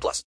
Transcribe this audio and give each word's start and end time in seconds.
plus. 0.00 0.24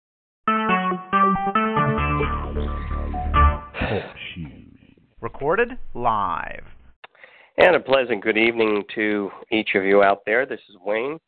Recorded 5.21 5.77
live. 5.93 6.63
And 7.57 7.75
a 7.75 7.79
pleasant 7.79 8.23
good 8.23 8.37
evening 8.37 8.83
to 8.95 9.29
each 9.51 9.75
of 9.75 9.83
you 9.83 10.01
out 10.01 10.21
there. 10.25 10.45
This 10.45 10.59
is 10.69 10.75
Wayne, 10.83 11.19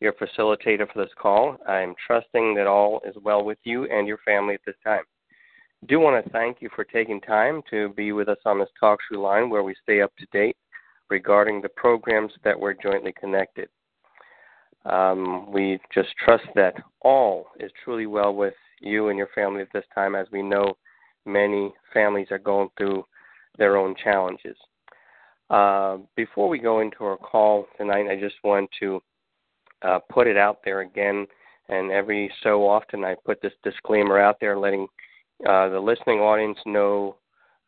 your 0.00 0.12
facilitator 0.14 0.90
for 0.92 1.04
this 1.04 1.14
call. 1.16 1.56
I'm 1.68 1.94
trusting 2.04 2.54
that 2.56 2.66
all 2.66 3.00
is 3.06 3.14
well 3.22 3.44
with 3.44 3.58
you 3.62 3.84
and 3.84 4.06
your 4.06 4.18
family 4.24 4.54
at 4.54 4.60
this 4.66 4.74
time. 4.84 5.04
Do 5.86 6.00
want 6.00 6.24
to 6.24 6.30
thank 6.30 6.60
you 6.60 6.68
for 6.74 6.84
taking 6.84 7.20
time 7.20 7.62
to 7.70 7.90
be 7.90 8.10
with 8.10 8.28
us 8.28 8.38
on 8.44 8.58
this 8.58 8.68
talk 8.80 8.98
show 9.10 9.20
line 9.20 9.48
where 9.48 9.62
we 9.62 9.76
stay 9.82 10.02
up 10.02 10.12
to 10.18 10.26
date 10.32 10.56
regarding 11.08 11.62
the 11.62 11.68
programs 11.68 12.32
that 12.42 12.58
we're 12.58 12.74
jointly 12.74 13.14
connected. 13.18 13.68
Um, 14.88 15.50
we 15.52 15.78
just 15.92 16.08
trust 16.24 16.46
that 16.54 16.74
all 17.02 17.48
is 17.60 17.70
truly 17.84 18.06
well 18.06 18.34
with 18.34 18.54
you 18.80 19.08
and 19.08 19.18
your 19.18 19.28
family 19.34 19.60
at 19.60 19.68
this 19.72 19.84
time, 19.94 20.14
as 20.14 20.26
we 20.32 20.42
know 20.42 20.76
many 21.26 21.74
families 21.92 22.28
are 22.30 22.38
going 22.38 22.70
through 22.76 23.04
their 23.58 23.76
own 23.76 23.94
challenges. 24.02 24.56
Uh, 25.50 25.98
before 26.16 26.48
we 26.48 26.58
go 26.58 26.80
into 26.80 27.04
our 27.04 27.16
call 27.16 27.66
tonight, 27.76 28.06
I 28.10 28.18
just 28.18 28.36
want 28.44 28.70
to 28.80 29.00
uh, 29.82 29.98
put 30.10 30.26
it 30.26 30.36
out 30.36 30.60
there 30.64 30.80
again, 30.80 31.26
and 31.68 31.90
every 31.90 32.30
so 32.42 32.66
often 32.66 33.04
I 33.04 33.14
put 33.26 33.42
this 33.42 33.52
disclaimer 33.62 34.18
out 34.18 34.38
there, 34.40 34.58
letting 34.58 34.86
uh, 35.46 35.68
the 35.68 35.80
listening 35.80 36.20
audience 36.20 36.58
know 36.64 37.16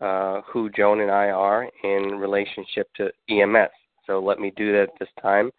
uh, 0.01 0.41
who 0.51 0.71
Joan 0.71 1.01
and 1.01 1.11
I 1.11 1.31
are 1.31 1.69
in 1.85 2.19
relationship 2.19 2.89
to 2.97 3.11
EMS. 3.29 3.71
So 4.07 4.21
let 4.21 4.39
me 4.39 4.53
do 4.57 4.73
that 4.73 4.89
this 4.99 5.09
time 5.21 5.51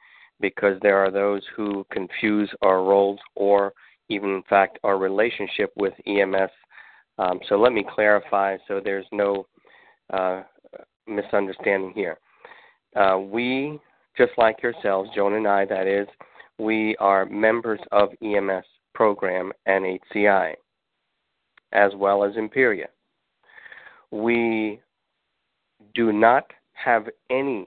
because 0.42 0.78
there 0.82 0.98
are 0.98 1.12
those 1.12 1.44
who 1.56 1.86
confuse 1.92 2.50
our 2.62 2.84
roles 2.84 3.20
or 3.36 3.74
even, 4.10 4.32
in 4.32 4.44
fact, 4.50 4.80
our 4.84 4.98
relationship 4.98 5.72
with 5.76 5.94
EMS. 6.06 6.52
Um, 7.18 7.40
so 7.48 7.56
let 7.56 7.72
me 7.72 7.86
clarify 7.96 8.58
so 8.68 8.82
there's 8.84 9.06
no 9.12 9.46
uh, 10.12 10.42
misunderstanding 11.08 11.94
here. 11.94 12.18
Uh, 12.96 13.20
we, 13.20 13.80
just 14.18 14.32
like 14.38 14.62
yourselves, 14.62 15.10
Joan 15.16 15.34
and 15.34 15.48
I, 15.48 15.66
that 15.66 15.88
is, 15.88 16.08
we 16.58 16.96
are 17.00 17.26
members 17.26 17.80
of 17.92 18.10
EMS 18.22 18.66
program 18.94 19.52
and 19.66 20.00
HCI, 20.14 20.54
as 21.72 21.92
well 21.96 22.24
as 22.24 22.36
Imperia. 22.36 22.88
We 24.12 24.82
do 25.96 26.12
not 26.12 26.52
have 26.74 27.08
any 27.30 27.66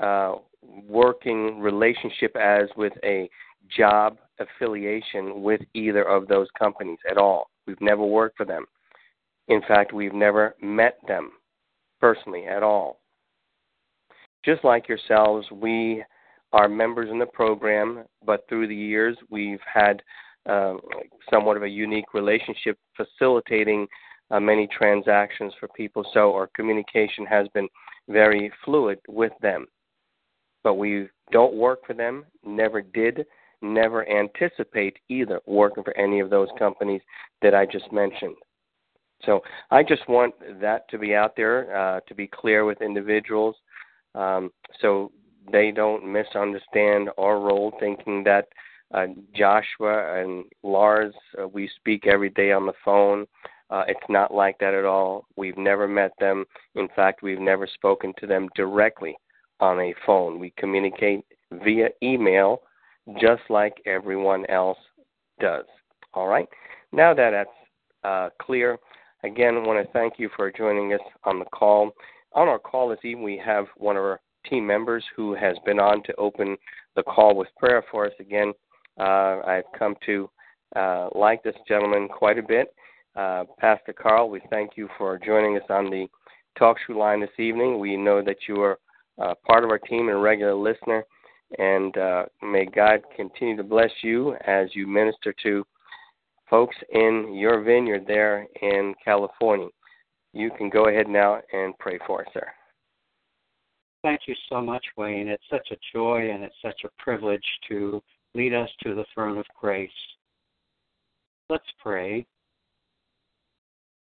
uh, 0.00 0.36
working 0.86 1.60
relationship 1.60 2.36
as 2.36 2.68
with 2.76 2.92
a 3.04 3.28
job 3.76 4.18
affiliation 4.38 5.42
with 5.42 5.60
either 5.74 6.02
of 6.04 6.28
those 6.28 6.48
companies 6.58 6.98
at 7.10 7.18
all. 7.18 7.50
We've 7.66 7.80
never 7.80 8.04
worked 8.04 8.36
for 8.36 8.46
them. 8.46 8.66
In 9.48 9.60
fact, 9.66 9.92
we've 9.92 10.14
never 10.14 10.54
met 10.60 10.98
them 11.06 11.32
personally 12.00 12.46
at 12.46 12.62
all. 12.62 13.00
Just 14.44 14.64
like 14.64 14.88
yourselves, 14.88 15.46
we 15.50 16.04
are 16.52 16.68
members 16.68 17.10
in 17.10 17.18
the 17.18 17.26
program, 17.26 18.04
but 18.24 18.44
through 18.48 18.68
the 18.68 18.74
years 18.74 19.16
we've 19.30 19.60
had 19.72 20.02
uh, 20.48 20.74
somewhat 21.30 21.56
of 21.56 21.64
a 21.64 21.68
unique 21.68 22.14
relationship 22.14 22.78
facilitating 22.96 23.86
uh, 24.30 24.40
many 24.40 24.66
transactions 24.66 25.52
for 25.58 25.68
people, 25.76 26.04
so 26.12 26.34
our 26.34 26.48
communication 26.54 27.26
has 27.26 27.46
been 27.54 27.68
very 28.08 28.50
fluid 28.64 28.98
with 29.08 29.32
them. 29.40 29.66
But 30.66 30.78
we 30.78 31.06
don't 31.30 31.54
work 31.54 31.86
for 31.86 31.94
them, 31.94 32.24
never 32.44 32.82
did, 32.82 33.24
never 33.62 34.04
anticipate 34.08 34.96
either 35.08 35.40
working 35.46 35.84
for 35.84 35.96
any 35.96 36.18
of 36.18 36.28
those 36.28 36.48
companies 36.58 37.02
that 37.40 37.54
I 37.54 37.66
just 37.66 37.92
mentioned. 37.92 38.34
So 39.22 39.42
I 39.70 39.84
just 39.84 40.08
want 40.08 40.34
that 40.60 40.88
to 40.88 40.98
be 40.98 41.14
out 41.14 41.36
there, 41.36 41.76
uh, 41.76 42.00
to 42.08 42.14
be 42.16 42.26
clear 42.26 42.64
with 42.64 42.82
individuals, 42.82 43.54
um, 44.16 44.50
so 44.80 45.12
they 45.52 45.70
don't 45.70 46.04
misunderstand 46.04 47.10
our 47.16 47.38
role, 47.38 47.72
thinking 47.78 48.24
that 48.24 48.48
uh, 48.92 49.06
Joshua 49.36 50.20
and 50.20 50.46
Lars, 50.64 51.14
uh, 51.40 51.46
we 51.46 51.70
speak 51.76 52.08
every 52.08 52.30
day 52.30 52.50
on 52.50 52.66
the 52.66 52.72
phone. 52.84 53.24
Uh, 53.70 53.84
it's 53.86 54.08
not 54.08 54.34
like 54.34 54.58
that 54.58 54.74
at 54.74 54.84
all. 54.84 55.26
We've 55.36 55.58
never 55.58 55.86
met 55.86 56.10
them. 56.18 56.44
In 56.74 56.88
fact, 56.96 57.22
we've 57.22 57.38
never 57.38 57.68
spoken 57.68 58.12
to 58.18 58.26
them 58.26 58.48
directly 58.56 59.16
on 59.60 59.80
a 59.80 59.94
phone. 60.04 60.38
We 60.38 60.52
communicate 60.58 61.24
via 61.64 61.88
email 62.02 62.62
just 63.20 63.42
like 63.48 63.74
everyone 63.86 64.44
else 64.46 64.78
does. 65.40 65.64
All 66.14 66.26
right? 66.26 66.48
Now 66.92 67.14
that 67.14 67.30
that's 67.30 67.50
uh, 68.04 68.30
clear, 68.40 68.78
again, 69.22 69.56
I 69.56 69.66
want 69.66 69.84
to 69.84 69.92
thank 69.92 70.14
you 70.18 70.30
for 70.36 70.50
joining 70.50 70.92
us 70.92 71.00
on 71.24 71.38
the 71.38 71.44
call. 71.46 71.92
On 72.32 72.48
our 72.48 72.58
call 72.58 72.88
this 72.88 72.98
evening, 73.04 73.24
we 73.24 73.40
have 73.44 73.66
one 73.76 73.96
of 73.96 74.02
our 74.02 74.20
team 74.48 74.66
members 74.66 75.04
who 75.16 75.34
has 75.34 75.56
been 75.64 75.78
on 75.78 76.02
to 76.04 76.14
open 76.16 76.56
the 76.94 77.02
call 77.02 77.36
with 77.36 77.48
prayer 77.58 77.82
for 77.90 78.06
us. 78.06 78.12
Again, 78.20 78.52
uh, 78.98 79.40
I've 79.46 79.64
come 79.78 79.96
to 80.06 80.30
uh, 80.74 81.08
like 81.14 81.42
this 81.42 81.56
gentleman 81.68 82.08
quite 82.08 82.38
a 82.38 82.42
bit. 82.42 82.74
Uh, 83.14 83.44
Pastor 83.58 83.92
Carl, 83.92 84.28
we 84.28 84.40
thank 84.50 84.72
you 84.76 84.88
for 84.98 85.18
joining 85.18 85.56
us 85.56 85.64
on 85.70 85.90
the 85.90 86.06
talk 86.58 86.76
show 86.86 86.94
line 86.94 87.20
this 87.20 87.30
evening. 87.38 87.78
We 87.78 87.96
know 87.96 88.22
that 88.22 88.36
you 88.48 88.60
are 88.62 88.78
uh, 89.18 89.34
part 89.46 89.64
of 89.64 89.70
our 89.70 89.78
team 89.78 90.08
and 90.08 90.16
a 90.16 90.20
regular 90.20 90.54
listener, 90.54 91.04
and 91.58 91.96
uh, 91.96 92.24
may 92.42 92.66
God 92.66 93.00
continue 93.14 93.56
to 93.56 93.62
bless 93.62 93.90
you 94.02 94.34
as 94.46 94.68
you 94.74 94.86
minister 94.86 95.34
to 95.42 95.64
folks 96.50 96.76
in 96.92 97.34
your 97.34 97.62
vineyard 97.62 98.04
there 98.06 98.46
in 98.62 98.94
California. 99.04 99.68
You 100.32 100.50
can 100.56 100.68
go 100.68 100.88
ahead 100.88 101.08
now 101.08 101.40
and 101.52 101.76
pray 101.78 101.98
for 102.06 102.22
us, 102.22 102.28
sir. 102.34 102.46
Thank 104.02 104.20
you 104.26 104.34
so 104.48 104.60
much, 104.60 104.84
Wayne. 104.96 105.28
It's 105.28 105.42
such 105.50 105.68
a 105.72 105.76
joy 105.92 106.30
and 106.30 106.44
it's 106.44 106.54
such 106.62 106.82
a 106.84 107.02
privilege 107.02 107.44
to 107.68 108.02
lead 108.34 108.54
us 108.54 108.68
to 108.82 108.94
the 108.94 109.04
throne 109.14 109.38
of 109.38 109.46
grace. 109.58 109.90
Let's 111.48 111.64
pray. 111.82 112.26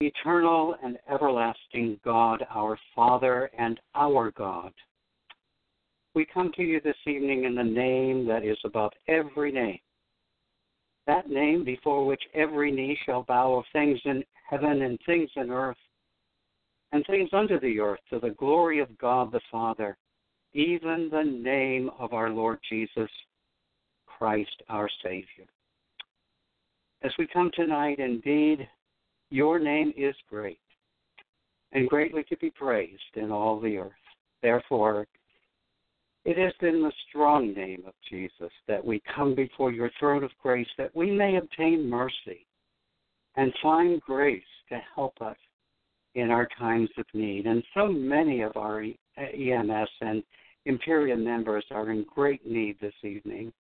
Eternal 0.01 0.77
and 0.83 0.99
everlasting 1.11 1.99
God, 2.05 2.45
our 2.51 2.79
Father 2.95 3.51
and 3.59 3.79
our 3.95 4.31
God, 4.33 4.73
we 6.15 6.27
come 6.27 6.53
to 6.57 6.63
you 6.63 6.81
this 6.81 6.97
evening 7.07 7.45
in 7.45 7.55
the 7.55 7.63
name 7.63 8.27
that 8.27 8.45
is 8.45 8.59
above 8.65 8.93
every 9.09 9.51
name. 9.51 9.79
That 11.07 11.29
name 11.29 11.65
before 11.65 12.07
which 12.07 12.23
every 12.35 12.71
knee 12.71 12.99
shall 13.05 13.23
bow 13.23 13.55
of 13.55 13.65
things 13.73 13.99
in 14.05 14.23
heaven 14.49 14.83
and 14.83 14.99
things 15.07 15.31
in 15.37 15.51
earth 15.51 15.77
and 16.93 17.05
things 17.07 17.31
under 17.33 17.59
the 17.59 17.81
earth 17.81 18.01
to 18.11 18.19
the 18.19 18.31
glory 18.31 18.79
of 18.79 18.99
God 18.99 19.33
the 19.33 19.41
Father, 19.51 19.97
even 20.53 21.09
the 21.11 21.25
name 21.25 21.91
of 21.99 22.13
our 22.13 22.31
Lord 22.31 22.59
Jesus 22.69 23.11
Christ 24.07 24.63
our 24.69 24.89
Savior. 25.03 25.47
As 27.03 27.13
we 27.19 27.27
come 27.27 27.51
tonight, 27.55 27.99
indeed, 27.99 28.69
your 29.31 29.59
name 29.59 29.93
is 29.97 30.15
great 30.29 30.61
and 31.73 31.89
greatly 31.89 32.23
to 32.25 32.37
be 32.37 32.51
praised 32.51 33.01
in 33.17 33.33
all 33.33 33.59
the 33.59 33.79
earth. 33.79 33.93
Therefore, 34.43 35.07
it 36.25 36.39
is 36.39 36.53
in 36.61 36.83
the 36.83 36.93
strong 37.09 37.53
name 37.53 37.83
of 37.87 37.95
Jesus 38.09 38.53
that 38.69 38.85
we 38.85 39.03
come 39.15 39.35
before 39.35 39.73
your 39.73 39.91
throne 39.99 40.23
of 40.23 40.31
grace 40.41 40.69
that 40.79 40.95
we 40.95 41.11
may 41.11 41.37
obtain 41.37 41.89
mercy 41.89 42.47
and 43.37 43.53
find 43.61 44.01
grace 44.03 44.43
to 44.69 44.79
help 44.95 45.21
us 45.21 45.37
in 46.15 46.31
our 46.31 46.47
times 46.59 46.91
of 46.97 47.07
need. 47.13 47.47
And 47.47 47.63
so 47.75 47.89
many 47.89 48.43
of 48.43 48.57
our 48.57 48.83
EMS 48.83 49.89
and 50.01 50.23
Imperia 50.65 51.17
members 51.17 51.65
are 51.73 51.91
in 51.91 52.07
great 52.15 52.47
need 52.47 52.77
this 52.81 52.95
evening. 53.03 53.53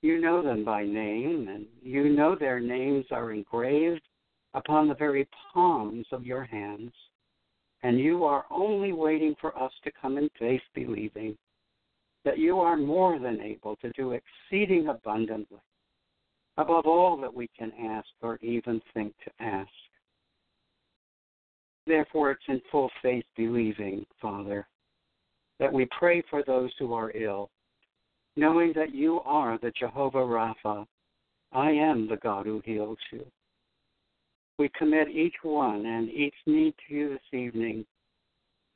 You 0.00 0.20
know 0.20 0.42
them 0.42 0.64
by 0.64 0.84
name, 0.84 1.48
and 1.50 1.66
you 1.82 2.08
know 2.08 2.34
their 2.34 2.60
names 2.60 3.04
are 3.10 3.32
engraved 3.32 4.00
upon 4.54 4.88
the 4.88 4.94
very 4.94 5.28
palms 5.52 6.06
of 6.12 6.24
your 6.24 6.44
hands. 6.44 6.92
And 7.82 7.98
you 7.98 8.24
are 8.24 8.46
only 8.50 8.92
waiting 8.92 9.34
for 9.40 9.56
us 9.60 9.72
to 9.84 9.90
come 10.00 10.16
in 10.16 10.30
faith, 10.38 10.62
believing 10.74 11.36
that 12.28 12.38
you 12.38 12.60
are 12.60 12.76
more 12.76 13.18
than 13.18 13.40
able 13.40 13.74
to 13.76 13.90
do 13.92 14.12
exceeding 14.12 14.88
abundantly 14.88 15.62
above 16.58 16.84
all 16.84 17.16
that 17.16 17.32
we 17.32 17.48
can 17.58 17.72
ask 17.88 18.06
or 18.20 18.36
even 18.42 18.82
think 18.92 19.14
to 19.24 19.30
ask. 19.42 19.70
Therefore, 21.86 22.32
it's 22.32 22.42
in 22.48 22.60
full 22.70 22.90
faith 23.00 23.24
believing, 23.34 24.04
Father, 24.20 24.68
that 25.58 25.72
we 25.72 25.88
pray 25.98 26.22
for 26.28 26.42
those 26.46 26.70
who 26.78 26.92
are 26.92 27.16
ill, 27.16 27.48
knowing 28.36 28.74
that 28.74 28.94
you 28.94 29.20
are 29.20 29.58
the 29.62 29.72
Jehovah 29.80 30.18
Rapha. 30.18 30.84
I 31.52 31.70
am 31.70 32.08
the 32.10 32.18
God 32.18 32.44
who 32.44 32.60
heals 32.62 32.98
you. 33.10 33.24
We 34.58 34.68
commit 34.76 35.08
each 35.08 35.36
one 35.42 35.86
and 35.86 36.10
each 36.10 36.34
need 36.44 36.74
to 36.88 36.94
you 36.94 37.08
this 37.08 37.40
evening 37.40 37.86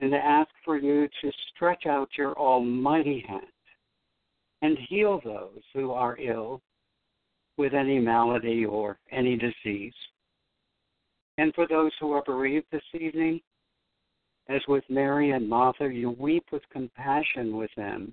and 0.03 0.15
ask 0.15 0.51
for 0.65 0.77
you 0.77 1.09
to 1.23 1.31
stretch 1.55 1.87
out 1.87 2.09
your 2.19 2.37
almighty 2.37 3.25
hand 3.27 3.47
and 4.61 4.77
heal 4.89 5.21
those 5.25 5.63
who 5.73 5.93
are 5.93 6.19
ill 6.19 6.61
with 7.57 7.73
any 7.73 8.01
malady 8.01 8.67
or 8.67 8.99
any 9.13 9.37
disease. 9.37 9.95
And 11.39 11.55
for 11.55 11.69
those 11.69 11.93
who 12.01 12.13
are 12.13 12.23
bereaved 12.25 12.67
this 12.73 12.83
evening, 12.93 13.41
as 14.49 14.61
with 14.67 14.83
Mary 14.89 15.31
and 15.31 15.49
Martha, 15.49 15.89
you 15.89 16.11
weep 16.11 16.45
with 16.51 16.63
compassion 16.73 17.57
with 17.57 17.71
them 17.77 18.13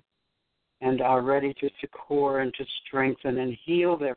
and 0.80 1.02
are 1.02 1.22
ready 1.22 1.52
to 1.54 1.68
succor 1.80 2.40
and 2.40 2.54
to 2.54 2.64
strengthen 2.86 3.38
and 3.38 3.56
heal 3.64 3.96
their, 3.96 4.16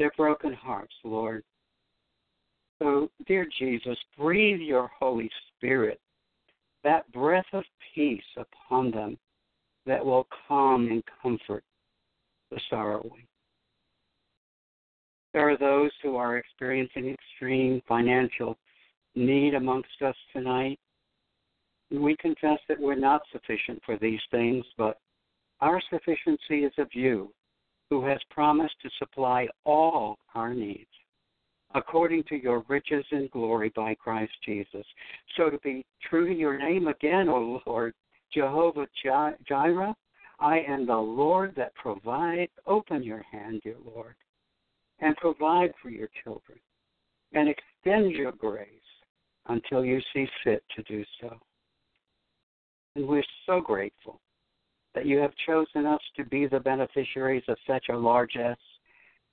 their 0.00 0.10
broken 0.16 0.52
hearts, 0.52 0.92
Lord. 1.04 1.44
So, 2.82 3.08
dear 3.28 3.46
Jesus, 3.56 3.96
breathe 4.18 4.60
your 4.60 4.90
Holy 4.98 5.30
Spirit, 5.56 6.00
that 6.84 7.10
breath 7.12 7.46
of 7.52 7.64
peace 7.94 8.22
upon 8.36 8.90
them 8.90 9.18
that 9.86 10.04
will 10.04 10.26
calm 10.46 10.88
and 10.88 11.02
comfort 11.22 11.64
the 12.50 12.60
sorrowing. 12.70 13.26
There 15.32 15.48
are 15.48 15.58
those 15.58 15.90
who 16.02 16.16
are 16.16 16.36
experiencing 16.36 17.08
extreme 17.08 17.82
financial 17.88 18.56
need 19.16 19.54
amongst 19.54 20.00
us 20.04 20.14
tonight. 20.32 20.78
We 21.90 22.16
confess 22.16 22.58
that 22.68 22.80
we're 22.80 22.94
not 22.94 23.22
sufficient 23.32 23.80
for 23.84 23.98
these 23.98 24.20
things, 24.30 24.64
but 24.78 24.98
our 25.60 25.82
sufficiency 25.90 26.64
is 26.64 26.72
of 26.78 26.88
you, 26.92 27.32
who 27.90 28.04
has 28.06 28.18
promised 28.30 28.74
to 28.82 28.90
supply 28.98 29.48
all 29.64 30.18
our 30.34 30.54
needs 30.54 30.88
according 31.74 32.22
to 32.24 32.36
your 32.36 32.64
riches 32.68 33.04
and 33.10 33.30
glory 33.30 33.72
by 33.74 33.94
Christ 33.94 34.32
Jesus. 34.44 34.86
So 35.36 35.50
to 35.50 35.58
be 35.58 35.84
true 36.08 36.28
to 36.28 36.34
your 36.34 36.58
name 36.58 36.86
again, 36.86 37.28
O 37.28 37.60
Lord, 37.66 37.94
Jehovah 38.32 38.86
Jireh, 39.02 39.94
I 40.40 40.60
am 40.60 40.86
the 40.86 40.96
Lord 40.96 41.54
that 41.56 41.74
provides. 41.74 42.52
Open 42.66 43.02
your 43.02 43.24
hand, 43.30 43.60
dear 43.62 43.76
Lord, 43.84 44.14
and 45.00 45.16
provide 45.16 45.72
for 45.82 45.90
your 45.90 46.08
children, 46.22 46.58
and 47.32 47.48
extend 47.48 48.12
your 48.12 48.32
grace 48.32 48.68
until 49.48 49.84
you 49.84 50.00
see 50.12 50.26
fit 50.42 50.62
to 50.76 50.82
do 50.84 51.04
so. 51.20 51.36
And 52.96 53.06
we're 53.06 53.24
so 53.46 53.60
grateful 53.60 54.20
that 54.94 55.06
you 55.06 55.18
have 55.18 55.32
chosen 55.46 55.86
us 55.86 56.00
to 56.16 56.24
be 56.24 56.46
the 56.46 56.60
beneficiaries 56.60 57.42
of 57.48 57.56
such 57.66 57.86
a 57.90 57.96
largesse 57.96 58.56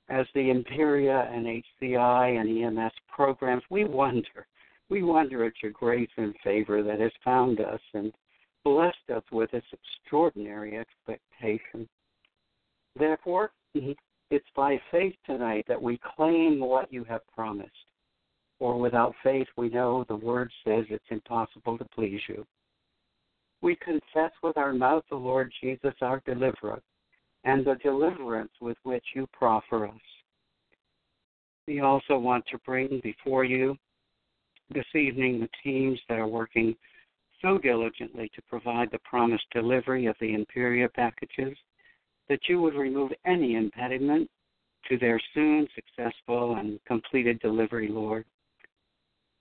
as 0.09 0.25
the 0.33 0.49
Imperia 0.49 1.29
and 1.31 1.45
HCI 1.81 2.39
and 2.39 2.77
EMS 2.79 2.93
programs. 3.13 3.63
We 3.69 3.85
wonder, 3.85 4.47
we 4.89 5.03
wonder 5.03 5.45
at 5.45 5.53
your 5.61 5.71
grace 5.71 6.09
and 6.17 6.35
favor 6.43 6.83
that 6.83 6.99
has 6.99 7.11
found 7.23 7.59
us 7.59 7.79
and 7.93 8.11
blessed 8.63 9.09
us 9.15 9.23
with 9.31 9.51
this 9.51 9.63
extraordinary 9.71 10.77
expectation. 10.77 11.87
Therefore, 12.97 13.51
mm-hmm. 13.75 13.91
it's 14.29 14.45
by 14.55 14.79
faith 14.91 15.15
tonight 15.25 15.65
that 15.67 15.81
we 15.81 15.99
claim 16.15 16.59
what 16.59 16.91
you 16.91 17.03
have 17.05 17.21
promised. 17.33 17.71
For 18.59 18.79
without 18.79 19.15
faith, 19.23 19.47
we 19.57 19.69
know 19.69 20.05
the 20.07 20.15
word 20.15 20.51
says 20.63 20.85
it's 20.89 21.03
impossible 21.09 21.77
to 21.77 21.85
please 21.95 22.21
you. 22.27 22.45
We 23.61 23.75
confess 23.75 24.31
with 24.43 24.57
our 24.57 24.73
mouth 24.73 25.03
the 25.09 25.15
Lord 25.15 25.51
Jesus, 25.61 25.93
our 26.01 26.21
deliverer, 26.25 26.81
and 27.43 27.65
the 27.65 27.75
deliverance 27.83 28.51
with 28.61 28.77
which 28.83 29.05
you 29.15 29.27
proffer 29.33 29.87
us. 29.87 29.93
We 31.67 31.79
also 31.79 32.17
want 32.17 32.45
to 32.47 32.57
bring 32.59 32.99
before 33.03 33.43
you 33.43 33.75
this 34.73 34.85
evening 34.95 35.39
the 35.39 35.49
teams 35.63 35.99
that 36.07 36.19
are 36.19 36.27
working 36.27 36.75
so 37.41 37.57
diligently 37.57 38.29
to 38.35 38.41
provide 38.43 38.89
the 38.91 38.99
promised 38.99 39.45
delivery 39.53 40.05
of 40.05 40.15
the 40.19 40.33
Imperia 40.33 40.87
packages 40.89 41.57
that 42.29 42.39
you 42.47 42.61
would 42.61 42.75
remove 42.75 43.11
any 43.25 43.55
impediment 43.55 44.29
to 44.89 44.97
their 44.97 45.19
soon 45.33 45.67
successful 45.75 46.55
and 46.55 46.79
completed 46.85 47.39
delivery, 47.39 47.87
Lord. 47.87 48.25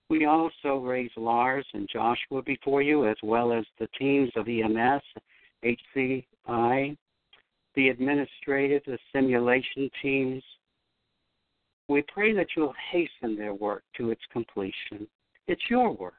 We 0.08 0.24
also 0.24 0.78
raise 0.78 1.10
Lars 1.16 1.66
and 1.72 1.88
Joshua 1.92 2.42
before 2.42 2.82
you, 2.82 3.06
as 3.06 3.16
well 3.22 3.52
as 3.52 3.64
the 3.78 3.86
teams 3.98 4.30
of 4.34 4.48
EMS, 4.48 5.02
HCI, 5.64 6.96
the 7.74 7.88
administrative, 7.88 8.82
the 8.86 8.98
simulation 9.12 9.90
teams. 10.02 10.42
We 11.88 12.04
pray 12.12 12.32
that 12.34 12.48
you'll 12.56 12.74
hasten 12.92 13.36
their 13.36 13.54
work 13.54 13.82
to 13.96 14.10
its 14.10 14.22
completion. 14.32 15.06
It's 15.46 15.62
your 15.68 15.92
work. 15.92 16.14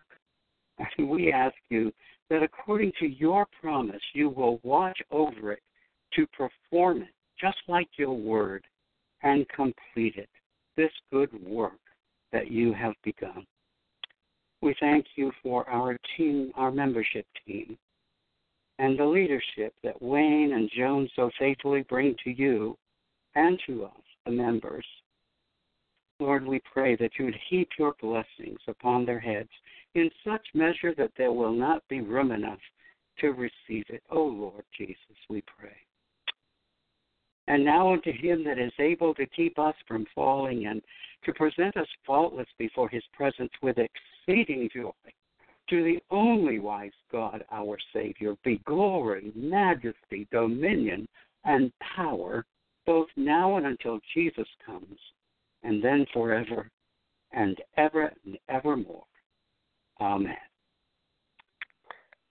And 0.98 1.09
we 1.09 1.31
ask 1.31 1.56
you 1.69 1.92
that 2.30 2.44
according 2.44 2.94
to 3.00 3.07
your 3.07 3.45
promise, 3.62 4.01
you 4.13 4.30
will 4.30 4.59
watch 4.63 4.98
over 5.12 5.51
it 5.51 5.62
to 6.13 6.25
perform 6.27 7.03
it, 7.03 7.13
just 7.39 7.57
like 7.68 7.88
your 7.97 8.13
word, 8.13 8.63
and 9.24 9.47
complete 9.50 10.15
it, 10.15 10.30
this 10.75 10.92
good 11.12 11.30
work 11.45 11.80
that 12.31 12.50
you 12.50 12.74
have 12.74 12.94
begun. 13.04 13.45
We 14.62 14.75
thank 14.80 15.06
you 15.15 15.31
for 15.42 15.69
our 15.69 15.97
team, 16.18 16.51
our 16.56 16.71
membership 16.71 17.25
team, 17.45 17.77
and 18.81 18.98
the 18.98 19.06
leadership 19.06 19.75
that 19.83 20.01
Wayne 20.01 20.54
and 20.54 20.69
Joan 20.75 21.07
so 21.16 21.30
faithfully 21.38 21.86
bring 21.88 22.16
to 22.24 22.31
you 22.31 22.75
and 23.36 23.62
to 23.68 23.86
us, 23.86 24.01
the 24.25 24.31
members. 24.31 24.86
Lord, 26.19 26.48
we 26.48 26.60
pray 26.74 26.95
that 26.95 27.12
you 27.19 27.25
would 27.25 27.38
heap 27.48 27.69
your 27.78 27.94
blessings 28.01 28.60
upon 28.68 29.06
their 29.06 29.19
heads 29.19 29.50
in 29.94 30.10
such 30.25 30.42
measure 30.56 30.95
that 30.98 31.12
there 31.16 31.31
will 31.31 31.54
not 31.54 31.88
be 31.89 32.01
room 32.01 32.31
enough 32.31 32.57
to 33.19 33.30
receive 33.30 33.86
it. 33.89 34.01
O 34.10 34.18
oh, 34.18 34.25
Lord 34.25 34.63
Jesus, 34.75 34.98
we 35.30 35.44
pray. 35.60 35.75
And 37.48 37.63
now 37.63 37.94
unto 37.94 38.12
him 38.12 38.44
that 38.45 38.57
is 38.57 38.74
able 38.80 39.13
to 39.13 39.28
keep 39.28 39.60
us 39.60 39.75
from 39.88 40.07
falling 40.16 40.66
and 40.66 40.81
to 41.25 41.33
present 41.33 41.78
us 41.78 41.88
faultless 42.06 42.48
before 42.57 42.90
his 42.90 43.04
presence 43.14 43.52
with 43.61 43.78
exceeding 43.78 44.69
joy, 44.73 44.92
to 45.71 45.83
the 45.83 45.99
only 46.11 46.59
wise 46.59 46.92
God, 47.11 47.44
our 47.51 47.78
Savior, 47.94 48.35
be 48.44 48.61
glory, 48.66 49.31
majesty, 49.35 50.28
dominion, 50.31 51.07
and 51.45 51.71
power, 51.95 52.45
both 52.85 53.07
now 53.16 53.56
and 53.56 53.66
until 53.66 53.99
Jesus 54.13 54.47
comes, 54.66 54.99
and 55.63 55.83
then 55.83 56.06
forever 56.13 56.69
and 57.31 57.57
ever 57.78 58.11
and 58.25 58.37
evermore. 58.49 59.04
Amen. 60.01 60.35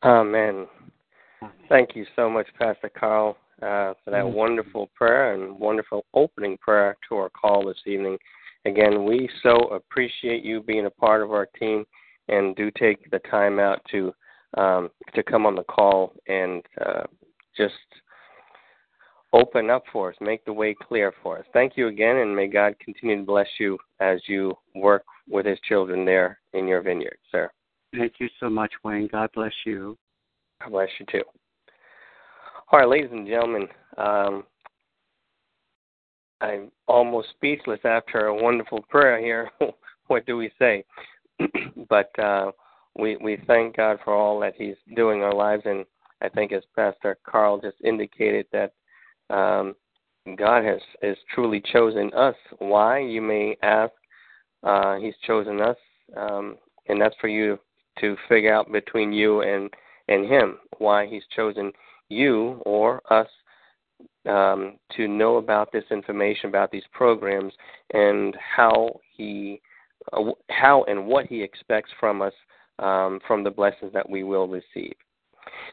Amen. 0.04 0.66
Amen. 1.42 1.54
Thank 1.70 1.96
you 1.96 2.04
so 2.16 2.28
much, 2.28 2.46
Pastor 2.58 2.90
Carl, 2.90 3.38
uh, 3.62 3.94
for 4.04 4.10
that 4.10 4.24
mm-hmm. 4.24 4.36
wonderful 4.36 4.90
prayer 4.94 5.32
and 5.32 5.58
wonderful 5.58 6.04
opening 6.12 6.58
prayer 6.58 6.96
to 7.08 7.16
our 7.16 7.30
call 7.30 7.66
this 7.66 7.80
evening. 7.86 8.18
Again, 8.66 9.04
we 9.04 9.30
so 9.42 9.54
appreciate 9.68 10.44
you 10.44 10.62
being 10.62 10.84
a 10.84 10.90
part 10.90 11.22
of 11.22 11.32
our 11.32 11.46
team, 11.58 11.86
and 12.30 12.56
do 12.56 12.70
take 12.70 13.10
the 13.10 13.18
time 13.30 13.58
out 13.58 13.80
to 13.90 14.14
um, 14.56 14.90
to 15.14 15.22
come 15.22 15.46
on 15.46 15.54
the 15.54 15.64
call 15.64 16.12
and 16.26 16.62
uh, 16.84 17.04
just 17.56 17.74
open 19.32 19.70
up 19.70 19.84
for 19.92 20.10
us, 20.10 20.16
make 20.20 20.44
the 20.44 20.52
way 20.52 20.74
clear 20.74 21.12
for 21.22 21.38
us. 21.38 21.44
Thank 21.52 21.76
you 21.76 21.88
again, 21.88 22.16
and 22.16 22.34
may 22.34 22.48
God 22.48 22.74
continue 22.80 23.18
to 23.18 23.22
bless 23.22 23.46
you 23.58 23.78
as 24.00 24.20
you 24.26 24.56
work 24.74 25.04
with 25.28 25.46
His 25.46 25.58
children 25.68 26.04
there 26.04 26.40
in 26.52 26.66
your 26.66 26.82
vineyard, 26.82 27.18
sir. 27.30 27.50
Thank 27.96 28.14
you 28.18 28.28
so 28.40 28.48
much, 28.48 28.72
Wayne. 28.82 29.08
God 29.10 29.30
bless 29.34 29.52
you. 29.64 29.96
God 30.60 30.70
bless 30.70 30.88
you 30.98 31.06
too. 31.10 31.22
All 32.72 32.80
right, 32.80 32.88
ladies 32.88 33.10
and 33.12 33.26
gentlemen, 33.26 33.68
um, 33.98 34.44
I'm 36.40 36.70
almost 36.86 37.28
speechless 37.30 37.80
after 37.84 38.26
a 38.26 38.42
wonderful 38.42 38.82
prayer 38.88 39.20
here. 39.20 39.50
what 40.06 40.26
do 40.26 40.36
we 40.36 40.50
say? 40.58 40.84
but 41.88 42.10
uh, 42.18 42.50
we 42.98 43.16
we 43.16 43.38
thank 43.46 43.76
God 43.76 43.98
for 44.04 44.14
all 44.14 44.40
that 44.40 44.54
He's 44.56 44.76
doing 44.96 45.18
in 45.18 45.24
our 45.24 45.34
lives, 45.34 45.62
and 45.64 45.84
I 46.22 46.28
think 46.28 46.52
as 46.52 46.62
Pastor 46.76 47.18
Carl 47.26 47.60
just 47.60 47.76
indicated 47.84 48.46
that 48.52 48.72
um, 49.34 49.74
God 50.36 50.64
has 50.64 50.80
has 51.02 51.16
truly 51.34 51.62
chosen 51.72 52.12
us. 52.14 52.36
Why 52.58 52.98
you 52.98 53.22
may 53.22 53.56
ask? 53.62 53.92
Uh, 54.62 54.96
he's 54.96 55.14
chosen 55.26 55.60
us, 55.60 55.76
um, 56.16 56.56
and 56.88 57.00
that's 57.00 57.16
for 57.20 57.28
you 57.28 57.58
to 58.00 58.16
figure 58.28 58.52
out 58.52 58.70
between 58.70 59.12
you 59.12 59.40
and 59.42 59.70
and 60.08 60.26
him 60.26 60.58
why 60.78 61.06
he's 61.06 61.22
chosen 61.34 61.72
you 62.08 62.60
or 62.66 63.00
us 63.10 63.28
um, 64.28 64.76
to 64.96 65.08
know 65.08 65.36
about 65.36 65.72
this 65.72 65.84
information 65.90 66.48
about 66.48 66.70
these 66.70 66.84
programs 66.92 67.52
and 67.94 68.36
how 68.56 68.90
he 69.16 69.60
how 70.48 70.84
and 70.84 71.06
what 71.06 71.26
he 71.26 71.42
expects 71.42 71.90
from 71.98 72.22
us 72.22 72.32
um, 72.78 73.20
from 73.26 73.44
the 73.44 73.50
blessings 73.50 73.92
that 73.92 74.08
we 74.08 74.22
will 74.24 74.48
receive. 74.48 74.94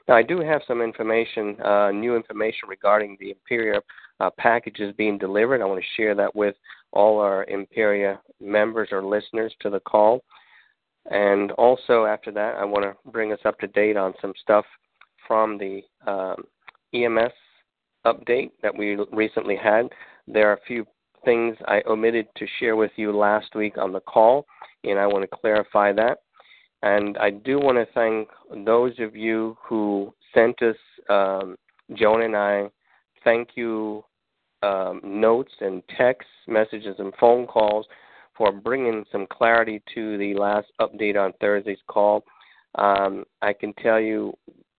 Now, 0.07 0.15
I 0.15 0.23
do 0.23 0.39
have 0.39 0.61
some 0.67 0.81
information, 0.81 1.59
uh, 1.61 1.91
new 1.91 2.15
information 2.15 2.69
regarding 2.69 3.17
the 3.19 3.31
Imperia 3.31 3.81
uh, 4.19 4.29
packages 4.37 4.93
being 4.97 5.17
delivered. 5.17 5.61
I 5.61 5.65
want 5.65 5.81
to 5.81 6.01
share 6.01 6.15
that 6.15 6.35
with 6.35 6.55
all 6.91 7.19
our 7.19 7.45
Imperia 7.45 8.19
members 8.39 8.89
or 8.91 9.03
listeners 9.03 9.53
to 9.61 9.69
the 9.69 9.81
call. 9.81 10.21
And 11.09 11.51
also, 11.53 12.05
after 12.05 12.31
that, 12.31 12.55
I 12.55 12.65
want 12.65 12.83
to 12.83 13.11
bring 13.11 13.31
us 13.31 13.39
up 13.45 13.59
to 13.59 13.67
date 13.67 13.97
on 13.97 14.13
some 14.21 14.33
stuff 14.41 14.65
from 15.27 15.57
the 15.57 15.81
um, 16.05 16.43
EMS 16.93 17.33
update 18.05 18.51
that 18.61 18.75
we 18.75 18.97
recently 19.11 19.55
had. 19.55 19.89
There 20.27 20.49
are 20.49 20.55
a 20.55 20.65
few 20.65 20.85
things 21.27 21.57
I 21.67 21.81
omitted 21.85 22.27
to 22.37 22.47
share 22.57 22.77
with 22.77 22.91
you 22.95 23.11
last 23.11 23.53
week 23.53 23.77
on 23.77 23.91
the 23.91 23.99
call, 23.99 24.45
and 24.85 24.97
I 24.97 25.05
want 25.07 25.29
to 25.29 25.37
clarify 25.41 25.91
that. 25.91 26.19
And 26.83 27.17
I 27.17 27.31
do 27.31 27.59
want 27.59 27.77
to 27.77 27.93
thank 27.93 28.29
those 28.65 28.93
of 28.99 29.13
you 29.13 29.57
who 29.61 30.13
sent 30.33 30.61
us, 30.61 30.77
um, 31.09 31.57
Joan 31.95 32.21
and 32.21 32.33
I, 32.33 32.69
thank 33.25 33.49
you 33.55 34.05
um, 34.63 35.01
notes 35.03 35.51
and 35.59 35.83
text 35.97 36.29
messages 36.47 36.95
and 36.97 37.13
phone 37.19 37.45
calls 37.45 37.85
for 38.37 38.53
bringing 38.53 39.03
some 39.11 39.27
clarity 39.29 39.81
to 39.95 40.17
the 40.17 40.33
last 40.33 40.67
update 40.79 41.21
on 41.21 41.33
Thursday's 41.41 41.77
call. 41.87 42.23
Um, 42.75 43.25
I 43.41 43.51
can 43.51 43.73
tell 43.73 43.99
you 43.99 44.33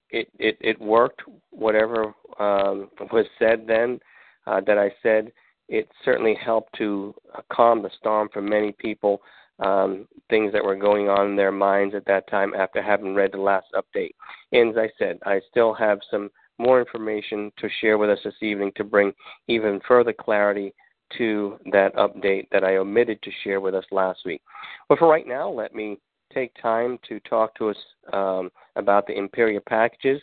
it, 0.08 0.28
it, 0.38 0.56
it 0.62 0.80
worked, 0.80 1.20
whatever 1.50 2.14
um, 2.40 2.88
was 3.12 3.26
said 3.38 3.66
then 3.66 4.00
uh, 4.46 4.62
that 4.66 4.78
I 4.78 4.90
said. 5.02 5.30
It 5.68 5.88
certainly 6.04 6.34
helped 6.34 6.76
to 6.78 7.14
calm 7.52 7.82
the 7.82 7.90
storm 7.98 8.28
for 8.32 8.40
many 8.40 8.72
people 8.72 9.20
um, 9.60 10.06
things 10.30 10.52
that 10.52 10.64
were 10.64 10.76
going 10.76 11.08
on 11.08 11.30
in 11.30 11.36
their 11.36 11.52
minds 11.52 11.94
at 11.94 12.06
that 12.06 12.28
time 12.28 12.54
after 12.54 12.82
having 12.82 13.14
read 13.14 13.32
the 13.32 13.38
last 13.38 13.66
update. 13.74 14.14
And 14.52 14.70
as 14.70 14.76
I 14.76 14.88
said, 14.98 15.18
I 15.24 15.40
still 15.50 15.74
have 15.74 15.98
some 16.10 16.30
more 16.58 16.80
information 16.80 17.52
to 17.58 17.68
share 17.80 17.98
with 17.98 18.10
us 18.10 18.18
this 18.24 18.34
evening 18.40 18.72
to 18.76 18.84
bring 18.84 19.12
even 19.46 19.80
further 19.86 20.12
clarity 20.12 20.74
to 21.16 21.58
that 21.72 21.94
update 21.96 22.48
that 22.52 22.64
I 22.64 22.76
omitted 22.76 23.22
to 23.22 23.30
share 23.42 23.60
with 23.60 23.74
us 23.74 23.84
last 23.90 24.20
week. 24.24 24.42
But 24.88 24.98
for 24.98 25.08
right 25.08 25.26
now, 25.26 25.48
let 25.48 25.74
me 25.74 25.98
take 26.32 26.52
time 26.60 26.98
to 27.08 27.18
talk 27.20 27.54
to 27.56 27.70
us 27.70 27.76
um, 28.12 28.50
about 28.76 29.06
the 29.06 29.16
Imperia 29.16 29.60
packages. 29.60 30.20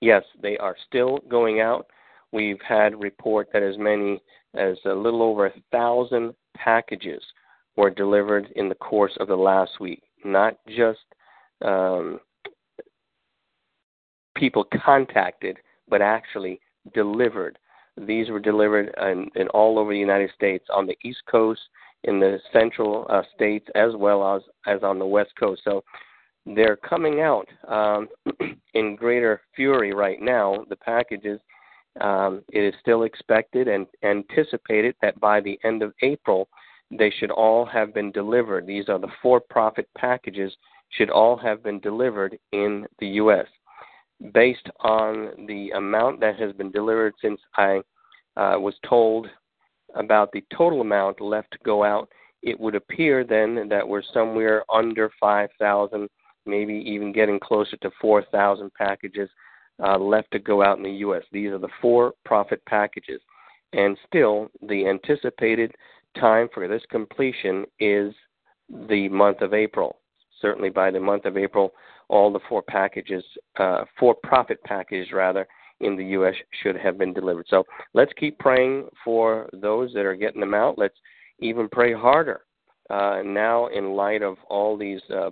Yes, 0.00 0.22
they 0.42 0.56
are 0.56 0.76
still 0.88 1.18
going 1.28 1.60
out. 1.60 1.86
We've 2.32 2.60
had 2.66 3.00
report 3.00 3.48
that 3.52 3.62
as 3.62 3.76
many 3.78 4.20
as 4.54 4.76
a 4.84 4.92
little 4.92 5.22
over 5.22 5.46
a 5.46 5.52
thousand 5.72 6.34
packages 6.56 7.22
were 7.76 7.90
delivered 7.90 8.48
in 8.56 8.68
the 8.68 8.74
course 8.76 9.16
of 9.20 9.28
the 9.28 9.36
last 9.36 9.80
week, 9.80 10.02
not 10.24 10.56
just 10.68 11.00
um, 11.64 12.20
people 14.36 14.64
contacted, 14.84 15.58
but 15.88 16.02
actually 16.02 16.60
delivered. 16.94 17.58
These 17.96 18.30
were 18.30 18.40
delivered 18.40 18.94
in, 19.00 19.28
in 19.34 19.48
all 19.48 19.78
over 19.78 19.92
the 19.92 19.98
United 19.98 20.30
States 20.34 20.64
on 20.72 20.86
the 20.86 20.96
East 21.04 21.22
Coast, 21.30 21.60
in 22.04 22.18
the 22.18 22.38
central 22.52 23.06
uh, 23.10 23.22
states, 23.34 23.66
as 23.74 23.92
well 23.94 24.36
as 24.36 24.42
as 24.66 24.82
on 24.82 24.98
the 24.98 25.06
West 25.06 25.32
Coast. 25.38 25.60
So 25.64 25.84
they're 26.46 26.76
coming 26.76 27.20
out 27.20 27.46
um, 27.68 28.08
in 28.74 28.96
greater 28.96 29.42
fury 29.54 29.92
right 29.92 30.20
now. 30.20 30.64
The 30.68 30.76
packages. 30.76 31.40
Um, 32.00 32.42
it 32.52 32.60
is 32.60 32.74
still 32.80 33.02
expected 33.02 33.68
and 33.68 33.86
anticipated 34.04 34.94
that 35.02 35.18
by 35.18 35.40
the 35.40 35.58
end 35.64 35.82
of 35.82 35.92
April, 36.02 36.48
they 36.90 37.10
should 37.10 37.30
all 37.30 37.64
have 37.66 37.94
been 37.94 38.12
delivered. 38.12 38.66
These 38.66 38.88
are 38.88 38.98
the 38.98 39.08
for 39.22 39.40
profit 39.40 39.88
packages, 39.96 40.56
should 40.90 41.10
all 41.10 41.36
have 41.36 41.62
been 41.62 41.80
delivered 41.80 42.38
in 42.52 42.86
the 42.98 43.06
U.S. 43.08 43.46
Based 44.32 44.68
on 44.80 45.46
the 45.46 45.70
amount 45.70 46.20
that 46.20 46.38
has 46.38 46.52
been 46.52 46.70
delivered 46.70 47.14
since 47.22 47.40
I 47.56 47.80
uh, 48.36 48.58
was 48.58 48.74
told 48.88 49.28
about 49.94 50.30
the 50.32 50.44
total 50.56 50.80
amount 50.80 51.20
left 51.20 51.52
to 51.52 51.58
go 51.64 51.84
out, 51.84 52.08
it 52.42 52.58
would 52.58 52.74
appear 52.74 53.24
then 53.24 53.68
that 53.68 53.86
we're 53.86 54.02
somewhere 54.14 54.64
under 54.72 55.10
5,000, 55.20 56.08
maybe 56.46 56.74
even 56.86 57.12
getting 57.12 57.38
closer 57.38 57.76
to 57.78 57.90
4,000 58.00 58.72
packages 58.74 59.28
uh, 59.82 59.98
left 59.98 60.30
to 60.32 60.38
go 60.38 60.62
out 60.62 60.78
in 60.78 60.84
the 60.84 60.90
U.S. 60.90 61.22
These 61.32 61.50
are 61.50 61.58
the 61.58 61.68
for 61.80 62.12
profit 62.24 62.64
packages. 62.66 63.20
And 63.72 63.96
still, 64.06 64.48
the 64.68 64.86
anticipated 64.88 65.72
time 66.18 66.48
for 66.52 66.66
this 66.66 66.82
completion 66.90 67.64
is 67.78 68.14
the 68.88 69.08
month 69.08 69.42
of 69.42 69.54
April. 69.54 69.96
Certainly 70.40 70.70
by 70.70 70.90
the 70.90 71.00
month 71.00 71.24
of 71.24 71.36
April, 71.36 71.72
all 72.08 72.32
the 72.32 72.40
four 72.48 72.62
packages, 72.62 73.24
uh, 73.58 73.84
four 73.98 74.14
profit 74.22 74.62
packages 74.64 75.12
rather, 75.12 75.46
in 75.80 75.96
the 75.96 76.04
U.S. 76.06 76.34
should 76.62 76.76
have 76.76 76.98
been 76.98 77.12
delivered. 77.12 77.46
So 77.48 77.64
let's 77.94 78.12
keep 78.18 78.38
praying 78.38 78.88
for 79.04 79.48
those 79.52 79.92
that 79.94 80.04
are 80.04 80.14
getting 80.14 80.40
them 80.40 80.54
out. 80.54 80.78
Let's 80.78 80.96
even 81.40 81.68
pray 81.70 81.92
harder 81.92 82.42
uh, 82.90 83.22
now 83.24 83.68
in 83.68 83.92
light 83.92 84.22
of 84.22 84.36
all 84.48 84.76
these 84.76 85.00
uh, 85.10 85.30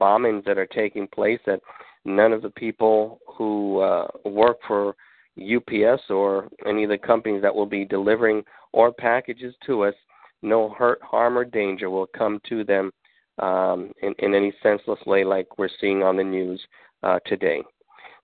bombings 0.00 0.44
that 0.44 0.58
are 0.58 0.66
taking 0.66 1.08
place 1.08 1.40
that 1.46 1.60
none 2.04 2.32
of 2.32 2.42
the 2.42 2.50
people 2.50 3.20
who 3.26 3.80
uh, 3.80 4.06
work 4.24 4.58
for 4.66 4.94
UPS 5.38 6.02
or 6.10 6.48
any 6.66 6.84
of 6.84 6.90
the 6.90 6.98
companies 6.98 7.42
that 7.42 7.54
will 7.54 7.66
be 7.66 7.84
delivering 7.84 8.42
our 8.74 8.92
packages 8.92 9.54
to 9.66 9.84
us 9.84 9.94
no 10.42 10.70
hurt, 10.70 11.00
harm, 11.02 11.36
or 11.36 11.44
danger 11.44 11.90
will 11.90 12.06
come 12.06 12.40
to 12.48 12.64
them 12.64 12.92
um, 13.38 13.92
in, 14.02 14.14
in 14.18 14.34
any 14.34 14.52
senseless 14.62 15.00
way 15.06 15.24
like 15.24 15.58
we're 15.58 15.68
seeing 15.80 16.02
on 16.02 16.16
the 16.16 16.24
news 16.24 16.60
uh, 17.02 17.18
today. 17.26 17.62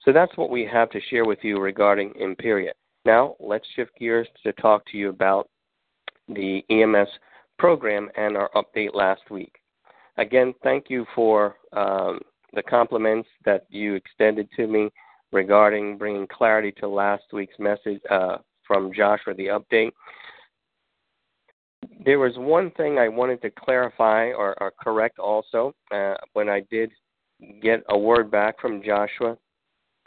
So 0.04 0.12
that's 0.12 0.36
what 0.36 0.50
we 0.50 0.68
have 0.70 0.90
to 0.90 1.00
share 1.10 1.24
with 1.24 1.38
you 1.42 1.58
regarding 1.58 2.12
Imperia. 2.20 2.72
Now, 3.04 3.36
let's 3.40 3.66
shift 3.74 3.92
gears 3.98 4.28
to 4.42 4.52
talk 4.54 4.84
to 4.90 4.96
you 4.96 5.08
about 5.08 5.48
the 6.28 6.64
EMS 6.70 7.08
program 7.58 8.08
and 8.16 8.36
our 8.36 8.50
update 8.54 8.94
last 8.94 9.22
week. 9.30 9.56
Again, 10.16 10.54
thank 10.62 10.86
you 10.88 11.06
for 11.14 11.56
um, 11.72 12.20
the 12.54 12.62
compliments 12.62 13.28
that 13.44 13.66
you 13.68 13.94
extended 13.94 14.48
to 14.56 14.66
me 14.66 14.90
regarding 15.32 15.98
bringing 15.98 16.26
clarity 16.26 16.72
to 16.72 16.88
last 16.88 17.24
week's 17.32 17.58
message 17.58 18.00
uh, 18.10 18.38
from 18.66 18.92
Joshua, 18.94 19.34
the 19.34 19.46
update 19.46 19.90
there 22.04 22.18
was 22.18 22.32
one 22.36 22.70
thing 22.72 22.98
I 22.98 23.08
wanted 23.08 23.40
to 23.42 23.50
clarify 23.50 24.26
or, 24.32 24.54
or 24.60 24.72
correct 24.82 25.18
also 25.18 25.74
uh, 25.90 26.14
when 26.32 26.48
I 26.48 26.60
did 26.70 26.90
get 27.62 27.82
a 27.88 27.98
word 27.98 28.30
back 28.30 28.60
from 28.60 28.82
Joshua. 28.82 29.36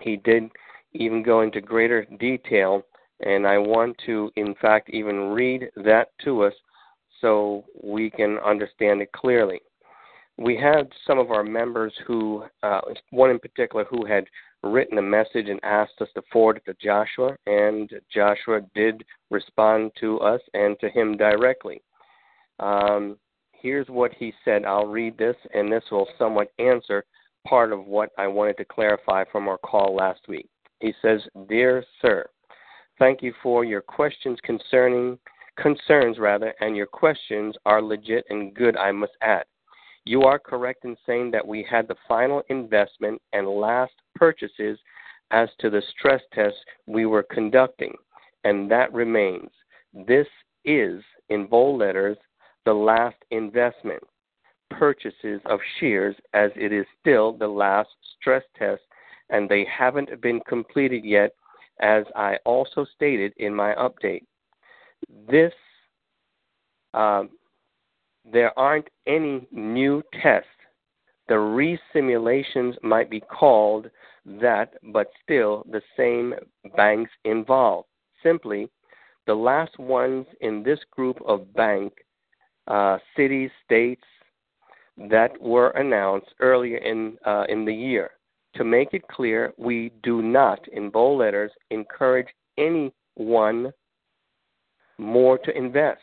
He 0.01 0.17
did 0.17 0.49
even 0.93 1.23
go 1.23 1.41
into 1.41 1.61
greater 1.61 2.05
detail, 2.19 2.83
and 3.21 3.47
I 3.47 3.57
want 3.57 3.97
to, 4.05 4.31
in 4.35 4.55
fact, 4.61 4.89
even 4.91 5.29
read 5.29 5.69
that 5.75 6.09
to 6.23 6.43
us 6.43 6.53
so 7.21 7.65
we 7.83 8.09
can 8.09 8.37
understand 8.39 9.01
it 9.01 9.11
clearly. 9.11 9.59
We 10.37 10.55
had 10.55 10.91
some 11.05 11.17
of 11.17 11.31
our 11.31 11.43
members 11.43 11.93
who, 12.05 12.43
uh, 12.61 12.81
one 13.09 13.31
in 13.31 13.39
particular, 13.39 13.85
who 13.85 14.05
had 14.05 14.25
written 14.63 14.97
a 14.97 15.01
message 15.01 15.49
and 15.49 15.59
asked 15.63 15.99
us 15.99 16.09
to 16.15 16.21
forward 16.31 16.57
it 16.57 16.65
to 16.65 16.75
Joshua, 16.83 17.35
and 17.47 17.89
Joshua 18.13 18.61
did 18.75 19.03
respond 19.31 19.91
to 19.99 20.19
us 20.19 20.41
and 20.53 20.79
to 20.79 20.89
him 20.89 21.17
directly. 21.17 21.81
Um, 22.59 23.17
here's 23.51 23.87
what 23.87 24.13
he 24.13 24.33
said. 24.45 24.65
I'll 24.65 24.85
read 24.85 25.17
this, 25.17 25.35
and 25.53 25.71
this 25.71 25.83
will 25.91 26.07
somewhat 26.17 26.51
answer 26.59 27.03
part 27.47 27.71
of 27.71 27.85
what 27.85 28.11
I 28.17 28.27
wanted 28.27 28.57
to 28.57 28.65
clarify 28.65 29.23
from 29.31 29.47
our 29.47 29.57
call 29.57 29.95
last 29.95 30.21
week. 30.27 30.49
He 30.79 30.93
says, 31.01 31.21
Dear 31.47 31.83
Sir, 32.01 32.27
thank 32.99 33.21
you 33.21 33.33
for 33.41 33.63
your 33.63 33.81
questions 33.81 34.37
concerning 34.43 35.17
concerns 35.57 36.19
rather, 36.19 36.53
and 36.59 36.75
your 36.75 36.85
questions 36.85 37.55
are 37.65 37.81
legit 37.81 38.25
and 38.29 38.53
good, 38.53 38.77
I 38.77 38.91
must 38.91 39.13
add. 39.21 39.45
You 40.07 40.23
are 40.23 40.39
correct 40.39 40.85
in 40.85 40.95
saying 41.05 41.31
that 41.31 41.45
we 41.45 41.67
had 41.69 41.87
the 41.87 41.97
final 42.07 42.41
investment 42.47 43.21
and 43.33 43.45
last 43.45 43.91
purchases 44.15 44.79
as 45.31 45.49
to 45.59 45.69
the 45.69 45.81
stress 45.97 46.21
test 46.33 46.55
we 46.85 47.05
were 47.05 47.23
conducting, 47.23 47.93
and 48.45 48.71
that 48.71 48.93
remains. 48.93 49.49
This 49.93 50.27
is, 50.63 51.03
in 51.27 51.45
bold 51.47 51.79
letters, 51.79 52.17
the 52.63 52.73
last 52.73 53.17
investment 53.31 54.01
purchases 54.69 55.41
of 55.45 55.59
shares 55.79 56.15
as 56.33 56.51
it 56.55 56.71
is 56.71 56.85
still 57.01 57.33
the 57.33 57.47
last 57.47 57.89
stress 58.17 58.43
test 58.57 58.81
and 59.29 59.49
they 59.49 59.65
haven't 59.65 60.21
been 60.21 60.39
completed 60.47 61.03
yet 61.03 61.31
as 61.81 62.05
I 62.15 62.37
also 62.45 62.85
stated 62.95 63.33
in 63.37 63.53
my 63.53 63.75
update. 63.75 64.23
This 65.29 65.53
um, 66.93 67.29
there 68.31 68.57
aren't 68.57 68.87
any 69.05 69.47
new 69.51 70.03
tests. 70.21 70.49
The 71.27 71.35
resimulations 71.35 72.75
might 72.81 73.09
be 73.09 73.19
called 73.19 73.89
that, 74.25 74.73
but 74.91 75.07
still 75.23 75.65
the 75.71 75.81
same 75.95 76.33
banks 76.75 77.11
involved. 77.23 77.87
simply 78.23 78.69
the 79.27 79.35
last 79.35 79.77
ones 79.77 80.25
in 80.41 80.63
this 80.63 80.79
group 80.91 81.17
of 81.27 81.53
bank 81.53 81.93
uh, 82.67 82.97
cities, 83.15 83.51
states 83.65 84.03
that 85.09 85.31
were 85.39 85.69
announced 85.71 86.33
earlier 86.39 86.77
in 86.77 87.17
uh, 87.25 87.43
in 87.49 87.65
the 87.65 87.73
year. 87.73 88.11
To 88.55 88.63
make 88.63 88.93
it 88.93 89.07
clear, 89.07 89.53
we 89.57 89.91
do 90.01 90.21
not, 90.21 90.59
in 90.69 90.89
bold 90.89 91.19
letters, 91.19 91.51
encourage 91.69 92.29
anyone 92.57 93.71
more 94.97 95.37
to 95.37 95.55
invest. 95.55 96.01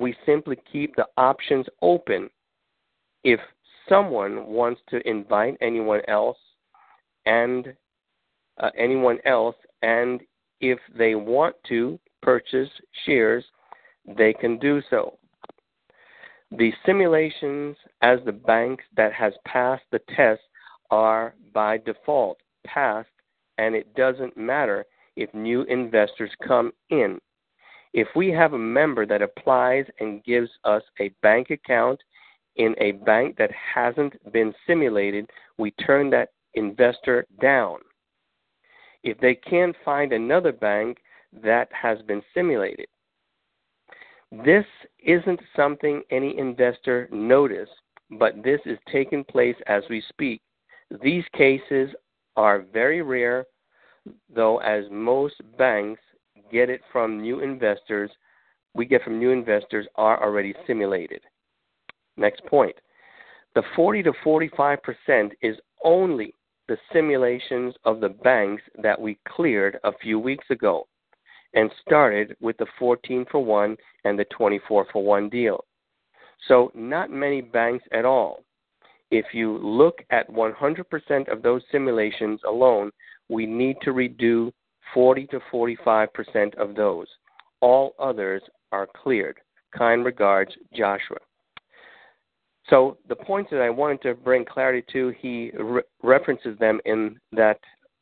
We 0.00 0.16
simply 0.24 0.56
keep 0.72 0.96
the 0.96 1.06
options 1.18 1.66
open. 1.82 2.30
If 3.22 3.38
someone 3.86 4.46
wants 4.46 4.80
to 4.88 5.06
invite 5.06 5.58
anyone 5.60 6.00
else 6.08 6.38
and 7.26 7.74
uh, 8.58 8.70
anyone 8.78 9.18
else, 9.26 9.56
and 9.82 10.22
if 10.62 10.78
they 10.96 11.14
want 11.14 11.54
to 11.68 12.00
purchase 12.22 12.70
shares, 13.04 13.44
they 14.16 14.32
can 14.32 14.58
do 14.58 14.80
so. 14.88 15.18
The 16.50 16.72
simulations 16.86 17.76
as 18.00 18.20
the 18.24 18.32
banks 18.32 18.84
that 18.96 19.12
has 19.12 19.34
passed 19.46 19.84
the 19.92 20.00
test 20.16 20.40
are 20.90 21.34
by 21.52 21.76
default 21.76 22.38
passed, 22.66 23.08
and 23.58 23.74
it 23.74 23.94
doesn't 23.94 24.36
matter 24.36 24.86
if 25.16 25.32
new 25.34 25.62
investors 25.64 26.30
come 26.48 26.72
in. 26.88 27.18
If 27.92 28.08
we 28.14 28.28
have 28.28 28.52
a 28.52 28.58
member 28.58 29.04
that 29.06 29.22
applies 29.22 29.84
and 29.98 30.22
gives 30.24 30.50
us 30.64 30.82
a 31.00 31.08
bank 31.22 31.50
account 31.50 32.00
in 32.56 32.74
a 32.78 32.92
bank 32.92 33.36
that 33.38 33.50
hasn't 33.52 34.14
been 34.32 34.54
simulated, 34.66 35.28
we 35.58 35.72
turn 35.72 36.10
that 36.10 36.30
investor 36.54 37.26
down. 37.40 37.78
If 39.02 39.18
they 39.18 39.34
can't 39.34 39.74
find 39.84 40.12
another 40.12 40.52
bank 40.52 40.98
that 41.42 41.68
has 41.72 42.00
been 42.02 42.22
simulated, 42.34 42.86
this 44.30 44.66
isn't 45.04 45.40
something 45.56 46.02
any 46.10 46.38
investor 46.38 47.08
noticed, 47.10 47.72
but 48.10 48.42
this 48.44 48.60
is 48.66 48.78
taking 48.92 49.24
place 49.24 49.56
as 49.66 49.82
we 49.90 50.02
speak. 50.08 50.42
These 51.02 51.24
cases 51.36 51.90
are 52.36 52.64
very 52.72 53.02
rare, 53.02 53.46
though, 54.32 54.58
as 54.58 54.84
most 54.90 55.34
banks 55.58 56.00
get 56.50 56.70
it 56.70 56.80
from 56.92 57.20
new 57.20 57.40
investors, 57.40 58.10
we 58.74 58.86
get 58.86 59.02
from 59.02 59.18
new 59.18 59.30
investors 59.30 59.86
are 59.96 60.22
already 60.22 60.54
simulated. 60.66 61.20
Next 62.16 62.44
point. 62.46 62.76
The 63.54 63.62
40 63.74 64.04
to 64.04 64.12
45% 64.24 65.30
is 65.42 65.56
only 65.84 66.34
the 66.68 66.78
simulations 66.92 67.74
of 67.84 68.00
the 68.00 68.10
banks 68.10 68.62
that 68.80 69.00
we 69.00 69.18
cleared 69.26 69.78
a 69.82 69.92
few 70.00 70.20
weeks 70.20 70.44
ago 70.50 70.86
and 71.54 71.70
started 71.84 72.36
with 72.40 72.56
the 72.58 72.66
14 72.78 73.26
for 73.30 73.44
1 73.44 73.76
and 74.04 74.18
the 74.18 74.24
24 74.26 74.86
for 74.92 75.02
1 75.02 75.28
deal. 75.28 75.64
So, 76.46 76.70
not 76.74 77.10
many 77.10 77.40
banks 77.40 77.84
at 77.92 78.04
all. 78.04 78.44
If 79.10 79.26
you 79.32 79.58
look 79.58 79.98
at 80.10 80.30
100% 80.30 81.32
of 81.32 81.42
those 81.42 81.62
simulations 81.72 82.40
alone, 82.46 82.92
we 83.28 83.46
need 83.46 83.76
to 83.82 83.90
redo 83.90 84.52
40 84.94 85.26
to 85.28 85.40
45% 85.52 86.54
of 86.56 86.74
those. 86.74 87.06
All 87.60 87.94
others 87.98 88.42
are 88.72 88.86
cleared. 88.86 89.38
Kind 89.76 90.04
regards, 90.04 90.52
Joshua. 90.74 91.18
So, 92.68 92.98
the 93.08 93.16
points 93.16 93.50
that 93.50 93.62
I 93.62 93.70
wanted 93.70 94.02
to 94.02 94.14
bring 94.14 94.44
clarity 94.44 94.84
to, 94.92 95.12
he 95.18 95.50
re- 95.58 95.82
references 96.02 96.58
them 96.58 96.80
in 96.84 97.18
that 97.32 97.58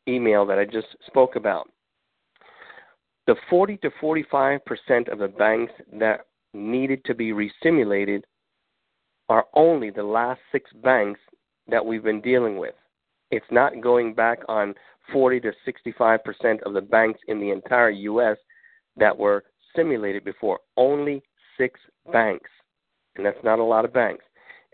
email 0.07 0.45
that 0.47 0.59
I 0.59 0.65
just 0.65 0.89
spoke 1.07 1.37
about. 1.37 1.71
The 3.27 3.37
40 3.49 3.77
to 3.79 3.91
45 4.01 4.61
percent 4.65 5.09
of 5.09 5.19
the 5.19 5.29
banks 5.29 5.73
that 5.93 6.21
needed 6.55 7.05
to 7.05 7.15
be 7.15 7.33
resimulated 7.33 8.23
are 9.29 9.47
only 9.55 9.91
the 9.91 10.03
last 10.03 10.41
six 10.51 10.71
banks 10.83 11.21
that 11.69 11.85
we've 11.85 12.03
been 12.03 12.23
dealing 12.23 12.57
with. 12.59 12.75
It's 13.31 13.47
not 13.51 13.81
going 13.83 14.15
back 14.15 14.39
on 14.49 14.75
40 15.13 15.41
to 15.41 15.53
65 15.65 16.25
percent 16.25 16.63
of 16.65 16.75
the 16.75 16.81
banks 16.81 17.21
in 17.29 17.41
the 17.41 17.51
entire 17.51 17.91
U.S. 17.91 18.37
that 18.97 19.17
were 19.17 19.45
simulated 19.75 20.25
before. 20.25 20.61
Only 20.77 21.23
six 21.57 21.79
banks, 22.13 22.51
and 23.17 23.25
that's 23.25 23.43
not 23.45 23.59
a 23.59 23.65
lot 23.65 23.85
of 23.85 23.93
banks. 23.93 24.25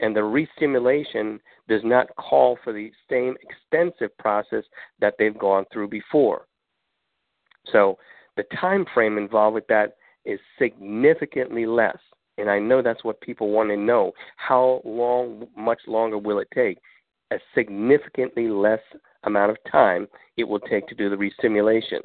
And 0.00 0.14
the 0.14 0.20
resimulation 0.20 1.38
does 1.68 1.82
not 1.84 2.14
call 2.16 2.58
for 2.64 2.72
the 2.72 2.90
same 3.08 3.36
extensive 3.42 4.16
process 4.18 4.64
that 5.00 5.14
they've 5.18 5.38
gone 5.38 5.64
through 5.72 5.88
before. 5.88 6.46
So 7.72 7.98
the 8.36 8.44
time 8.60 8.84
frame 8.92 9.18
involved 9.18 9.54
with 9.54 9.66
that 9.68 9.96
is 10.24 10.40
significantly 10.58 11.66
less. 11.66 11.98
And 12.38 12.50
I 12.50 12.58
know 12.58 12.82
that's 12.82 13.04
what 13.04 13.20
people 13.20 13.50
want 13.50 13.70
to 13.70 13.76
know. 13.76 14.12
How 14.36 14.82
long, 14.84 15.46
much 15.56 15.80
longer 15.86 16.18
will 16.18 16.40
it 16.40 16.48
take? 16.52 16.78
A 17.32 17.36
significantly 17.54 18.48
less 18.48 18.80
amount 19.26 19.50
of 19.50 19.56
time 19.70 20.06
it 20.36 20.44
will 20.44 20.60
take 20.60 20.86
to 20.88 20.94
do 20.94 21.08
the 21.08 21.16
resimulation. 21.16 22.00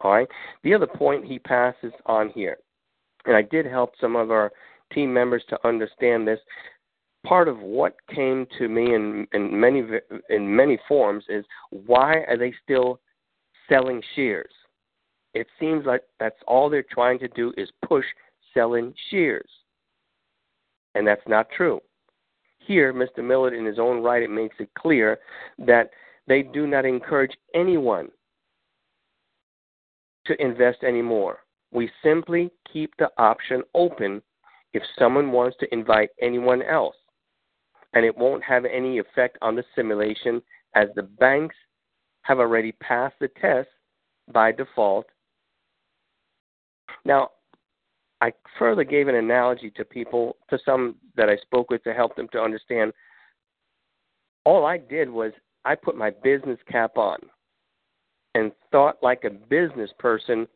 All 0.00 0.12
right. 0.12 0.28
The 0.62 0.74
other 0.74 0.86
point 0.86 1.24
he 1.24 1.38
passes 1.38 1.92
on 2.06 2.30
here, 2.30 2.58
and 3.26 3.36
I 3.36 3.42
did 3.42 3.66
help 3.66 3.92
some 4.00 4.16
of 4.16 4.30
our 4.30 4.50
team 4.92 5.12
members 5.12 5.42
to 5.50 5.58
understand 5.66 6.26
this. 6.26 6.40
Part 7.26 7.48
of 7.48 7.58
what 7.58 7.96
came 8.14 8.46
to 8.58 8.68
me 8.68 8.94
in, 8.94 9.26
in 9.34 9.60
many 9.60 9.82
in 10.30 10.56
many 10.56 10.78
forms 10.88 11.24
is 11.28 11.44
why 11.68 12.24
are 12.28 12.38
they 12.38 12.54
still 12.64 12.98
selling 13.68 14.02
shares? 14.16 14.50
it 15.34 15.46
seems 15.58 15.86
like 15.86 16.02
that's 16.18 16.40
all 16.46 16.68
they're 16.68 16.82
trying 16.82 17.18
to 17.20 17.28
do 17.28 17.52
is 17.56 17.68
push 17.86 18.04
selling 18.52 18.92
shares. 19.10 19.48
And 20.94 21.06
that's 21.06 21.26
not 21.28 21.48
true. 21.56 21.80
Here, 22.70 22.94
Mr. 22.94 23.18
Millard, 23.18 23.52
in 23.52 23.64
his 23.64 23.80
own 23.80 24.00
right, 24.00 24.22
it 24.22 24.30
makes 24.30 24.54
it 24.60 24.70
clear 24.78 25.18
that 25.58 25.90
they 26.28 26.42
do 26.42 26.68
not 26.68 26.84
encourage 26.84 27.36
anyone 27.52 28.10
to 30.26 30.40
invest 30.40 30.84
anymore. 30.84 31.40
We 31.72 31.90
simply 32.00 32.52
keep 32.72 32.92
the 32.96 33.10
option 33.18 33.64
open 33.74 34.22
if 34.72 34.84
someone 34.96 35.32
wants 35.32 35.56
to 35.58 35.74
invite 35.74 36.10
anyone 36.22 36.62
else. 36.62 36.94
And 37.92 38.04
it 38.04 38.16
won't 38.16 38.44
have 38.44 38.64
any 38.64 38.98
effect 38.98 39.36
on 39.42 39.56
the 39.56 39.64
simulation 39.74 40.40
as 40.76 40.90
the 40.94 41.02
banks 41.02 41.56
have 42.22 42.38
already 42.38 42.70
passed 42.70 43.16
the 43.20 43.32
test 43.40 43.68
by 44.32 44.52
default 44.52 45.06
now, 47.04 47.30
I 48.20 48.32
further 48.58 48.84
gave 48.84 49.08
an 49.08 49.14
analogy 49.14 49.70
to 49.76 49.84
people, 49.84 50.36
to 50.50 50.58
some 50.64 50.96
that 51.16 51.28
I 51.28 51.36
spoke 51.36 51.70
with 51.70 51.82
to 51.84 51.94
help 51.94 52.16
them 52.16 52.28
to 52.32 52.40
understand. 52.40 52.92
All 54.44 54.66
I 54.66 54.78
did 54.78 55.08
was 55.08 55.32
I 55.64 55.74
put 55.74 55.96
my 55.96 56.10
business 56.10 56.58
cap 56.70 56.96
on 56.96 57.18
and 58.34 58.52
thought 58.70 59.02
like 59.02 59.24
a 59.24 59.30
business 59.30 59.90
person 59.98 60.46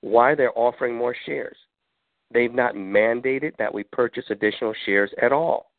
why 0.00 0.34
they're 0.34 0.56
offering 0.58 0.94
more 0.94 1.16
shares. 1.24 1.56
They've 2.32 2.52
not 2.52 2.74
mandated 2.74 3.56
that 3.58 3.72
we 3.72 3.84
purchase 3.84 4.24
additional 4.30 4.74
shares 4.84 5.10
at 5.22 5.32
all. 5.32 5.70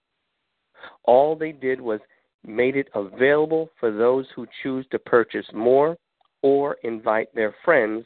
All 1.03 1.35
they 1.35 1.51
did 1.51 1.81
was 1.81 1.99
made 2.45 2.75
it 2.75 2.89
available 2.95 3.69
for 3.79 3.91
those 3.91 4.25
who 4.35 4.47
choose 4.63 4.85
to 4.91 4.99
purchase 4.99 5.45
more 5.53 5.97
or 6.41 6.77
invite 6.83 7.33
their 7.35 7.53
friends 7.65 8.05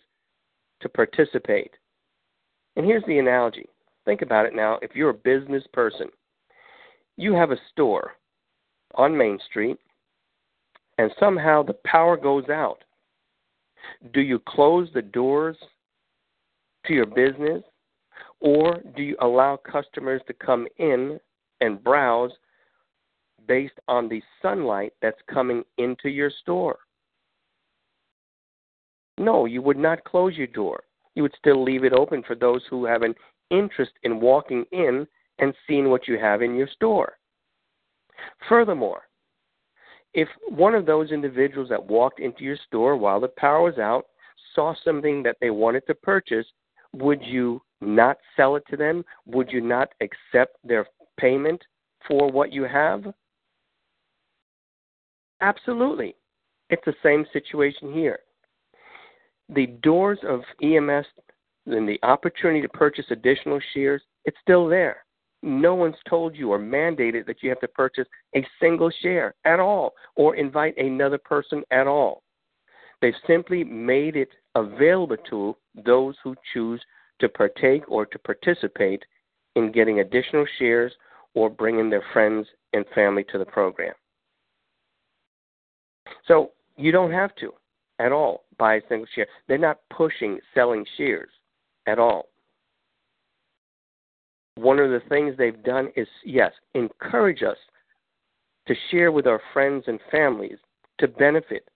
to 0.81 0.89
participate. 0.89 1.71
And 2.75 2.85
here's 2.85 3.03
the 3.05 3.19
analogy. 3.19 3.65
Think 4.05 4.21
about 4.21 4.45
it 4.45 4.55
now. 4.55 4.79
If 4.81 4.95
you're 4.95 5.09
a 5.09 5.13
business 5.13 5.63
person, 5.73 6.07
you 7.17 7.33
have 7.33 7.51
a 7.51 7.57
store 7.71 8.13
on 8.95 9.17
Main 9.17 9.37
Street, 9.49 9.77
and 10.97 11.11
somehow 11.19 11.63
the 11.63 11.77
power 11.85 12.17
goes 12.17 12.49
out. 12.49 12.83
Do 14.13 14.21
you 14.21 14.39
close 14.39 14.89
the 14.93 15.01
doors 15.01 15.57
to 16.85 16.93
your 16.93 17.05
business, 17.05 17.63
or 18.39 18.81
do 18.95 19.03
you 19.03 19.17
allow 19.21 19.57
customers 19.57 20.21
to 20.27 20.33
come 20.33 20.67
in 20.77 21.19
and 21.59 21.83
browse 21.83 22.31
based 23.47 23.79
on 23.87 24.07
the 24.07 24.21
sunlight 24.41 24.93
that's 25.01 25.21
coming 25.31 25.63
into 25.77 26.09
your 26.09 26.31
store? 26.41 26.79
No, 29.17 29.45
you 29.45 29.61
would 29.61 29.77
not 29.77 30.03
close 30.03 30.35
your 30.35 30.47
door 30.47 30.83
you 31.15 31.23
would 31.23 31.35
still 31.37 31.63
leave 31.63 31.83
it 31.83 31.93
open 31.93 32.23
for 32.23 32.35
those 32.35 32.61
who 32.69 32.85
have 32.85 33.01
an 33.01 33.15
interest 33.49 33.91
in 34.03 34.21
walking 34.21 34.65
in 34.71 35.07
and 35.39 35.53
seeing 35.67 35.89
what 35.89 36.07
you 36.07 36.17
have 36.17 36.41
in 36.41 36.55
your 36.55 36.67
store. 36.67 37.17
Furthermore, 38.47 39.03
if 40.13 40.27
one 40.49 40.75
of 40.75 40.85
those 40.85 41.11
individuals 41.11 41.69
that 41.69 41.83
walked 41.83 42.19
into 42.19 42.43
your 42.43 42.57
store 42.67 42.95
while 42.95 43.19
the 43.19 43.29
power 43.29 43.61
was 43.63 43.77
out 43.77 44.05
saw 44.55 44.73
something 44.83 45.23
that 45.23 45.37
they 45.41 45.49
wanted 45.49 45.85
to 45.87 45.95
purchase, 45.95 46.45
would 46.93 47.21
you 47.23 47.61
not 47.79 48.17
sell 48.35 48.55
it 48.55 48.63
to 48.69 48.77
them? 48.77 49.03
Would 49.25 49.51
you 49.51 49.61
not 49.61 49.89
accept 50.01 50.57
their 50.63 50.85
payment 51.17 51.61
for 52.07 52.29
what 52.29 52.51
you 52.51 52.63
have? 52.63 53.05
Absolutely. 55.39 56.15
It's 56.69 56.83
the 56.85 56.93
same 57.01 57.25
situation 57.33 57.93
here 57.93 58.19
the 59.53 59.67
doors 59.83 60.19
of 60.27 60.41
EMS 60.63 61.05
and 61.65 61.87
the 61.87 61.99
opportunity 62.03 62.61
to 62.61 62.69
purchase 62.69 63.05
additional 63.11 63.59
shares, 63.73 64.01
it's 64.25 64.37
still 64.41 64.67
there. 64.67 65.05
No 65.43 65.75
one's 65.75 65.95
told 66.07 66.35
you 66.35 66.51
or 66.51 66.59
mandated 66.59 67.25
that 67.25 67.41
you 67.41 67.49
have 67.49 67.59
to 67.61 67.67
purchase 67.67 68.07
a 68.35 68.45
single 68.59 68.91
share 69.01 69.33
at 69.45 69.59
all 69.59 69.93
or 70.15 70.35
invite 70.35 70.77
another 70.77 71.17
person 71.17 71.63
at 71.71 71.87
all. 71.87 72.23
They've 73.01 73.13
simply 73.25 73.63
made 73.63 74.15
it 74.15 74.29
available 74.55 75.17
to 75.29 75.55
those 75.85 76.15
who 76.23 76.35
choose 76.53 76.81
to 77.19 77.29
partake 77.29 77.83
or 77.89 78.05
to 78.05 78.19
participate 78.19 79.03
in 79.55 79.71
getting 79.71 79.99
additional 79.99 80.45
shares 80.59 80.93
or 81.33 81.49
bringing 81.49 81.89
their 81.89 82.03
friends 82.13 82.47
and 82.73 82.85
family 82.93 83.25
to 83.31 83.37
the 83.37 83.45
program. 83.45 83.93
So 86.27 86.51
you 86.77 86.91
don't 86.91 87.11
have 87.11 87.35
to 87.37 87.53
at 87.99 88.11
all 88.11 88.43
buy 88.61 88.75
a 88.75 88.81
single 88.87 89.07
share. 89.15 89.25
They're 89.47 89.57
not 89.57 89.79
pushing 89.89 90.39
selling 90.53 90.85
shares 90.95 91.31
at 91.87 91.97
all. 91.97 92.27
One 94.55 94.77
of 94.77 94.91
the 94.91 95.01
things 95.09 95.33
they've 95.35 95.63
done 95.63 95.89
is, 95.95 96.07
yes, 96.23 96.51
encourage 96.75 97.41
us 97.41 97.57
to 98.67 98.75
share 98.91 99.11
with 99.11 99.25
our 99.25 99.41
friends 99.51 99.85
and 99.87 99.99
families 100.11 100.59
to 100.99 101.07
benefit 101.07 101.67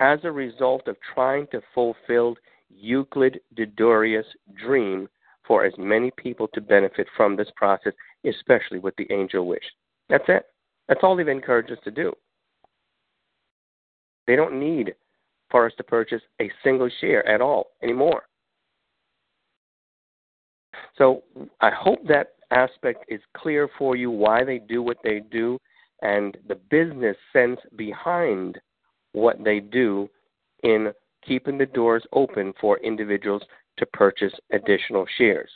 as 0.00 0.20
a 0.24 0.32
result 0.32 0.88
of 0.88 0.96
trying 1.14 1.46
to 1.48 1.60
fulfill 1.74 2.36
Euclid 2.70 3.38
Didorius' 3.54 4.24
dream 4.54 5.08
for 5.46 5.66
as 5.66 5.74
many 5.76 6.10
people 6.16 6.48
to 6.54 6.62
benefit 6.62 7.06
from 7.14 7.36
this 7.36 7.50
process, 7.56 7.92
especially 8.24 8.78
with 8.78 8.96
the 8.96 9.12
angel 9.12 9.46
wish. 9.46 9.64
That's 10.08 10.24
it. 10.28 10.46
That's 10.88 11.00
all 11.02 11.14
they've 11.14 11.28
encouraged 11.28 11.72
us 11.72 11.78
to 11.84 11.90
do. 11.90 12.14
They 14.26 14.36
don't 14.36 14.58
need 14.58 14.94
for 15.52 15.66
us 15.66 15.72
to 15.76 15.84
purchase 15.84 16.22
a 16.40 16.50
single 16.64 16.90
share 17.00 17.24
at 17.28 17.40
all 17.40 17.68
anymore. 17.84 18.24
So 20.98 21.22
I 21.60 21.70
hope 21.70 22.00
that 22.08 22.32
aspect 22.50 23.04
is 23.08 23.20
clear 23.36 23.68
for 23.78 23.94
you 23.94 24.10
why 24.10 24.42
they 24.42 24.58
do 24.58 24.82
what 24.82 24.98
they 25.04 25.20
do 25.30 25.58
and 26.02 26.36
the 26.48 26.56
business 26.70 27.16
sense 27.32 27.60
behind 27.76 28.58
what 29.12 29.42
they 29.44 29.60
do 29.60 30.08
in 30.64 30.92
keeping 31.26 31.58
the 31.58 31.66
doors 31.66 32.04
open 32.12 32.52
for 32.60 32.78
individuals 32.78 33.42
to 33.78 33.86
purchase 33.86 34.32
additional 34.52 35.06
shares. 35.16 35.50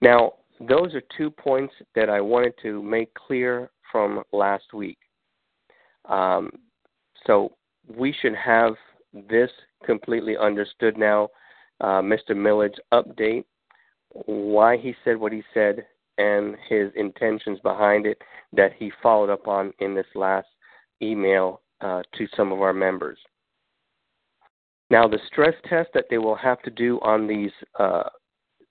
Now, 0.00 0.34
those 0.60 0.94
are 0.94 1.02
two 1.16 1.30
points 1.30 1.74
that 1.94 2.08
I 2.08 2.20
wanted 2.20 2.54
to 2.62 2.82
make 2.82 3.12
clear 3.14 3.70
from 3.90 4.22
last 4.32 4.72
week. 4.72 4.98
Um, 6.08 6.50
so 7.26 7.52
we 7.96 8.14
should 8.20 8.34
have 8.34 8.74
this 9.28 9.50
completely 9.84 10.36
understood 10.36 10.96
now. 10.96 11.28
Uh, 11.80 12.00
Mr. 12.00 12.34
Millard's 12.34 12.78
update, 12.92 13.44
why 14.10 14.76
he 14.76 14.94
said 15.04 15.16
what 15.16 15.32
he 15.32 15.42
said, 15.52 15.86
and 16.18 16.56
his 16.68 16.90
intentions 16.96 17.58
behind 17.60 18.06
it 18.06 18.20
that 18.52 18.72
he 18.78 18.90
followed 19.02 19.30
up 19.30 19.46
on 19.46 19.72
in 19.80 19.94
this 19.94 20.06
last 20.14 20.48
email 21.02 21.60
uh, 21.82 22.02
to 22.16 22.26
some 22.34 22.52
of 22.52 22.62
our 22.62 22.72
members. 22.72 23.18
Now, 24.88 25.08
the 25.08 25.18
stress 25.26 25.54
test 25.68 25.90
that 25.94 26.06
they 26.08 26.18
will 26.18 26.36
have 26.36 26.62
to 26.62 26.70
do 26.70 26.98
on 27.02 27.26
these 27.26 27.50
uh, 27.78 28.04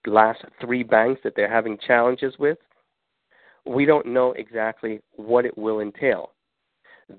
last 0.07 0.43
three 0.61 0.83
banks 0.83 1.21
that 1.23 1.33
they're 1.35 1.51
having 1.51 1.77
challenges 1.85 2.35
with, 2.39 2.57
we 3.65 3.85
don't 3.85 4.05
know 4.05 4.31
exactly 4.33 5.01
what 5.15 5.45
it 5.45 5.57
will 5.57 5.81
entail. 5.81 6.31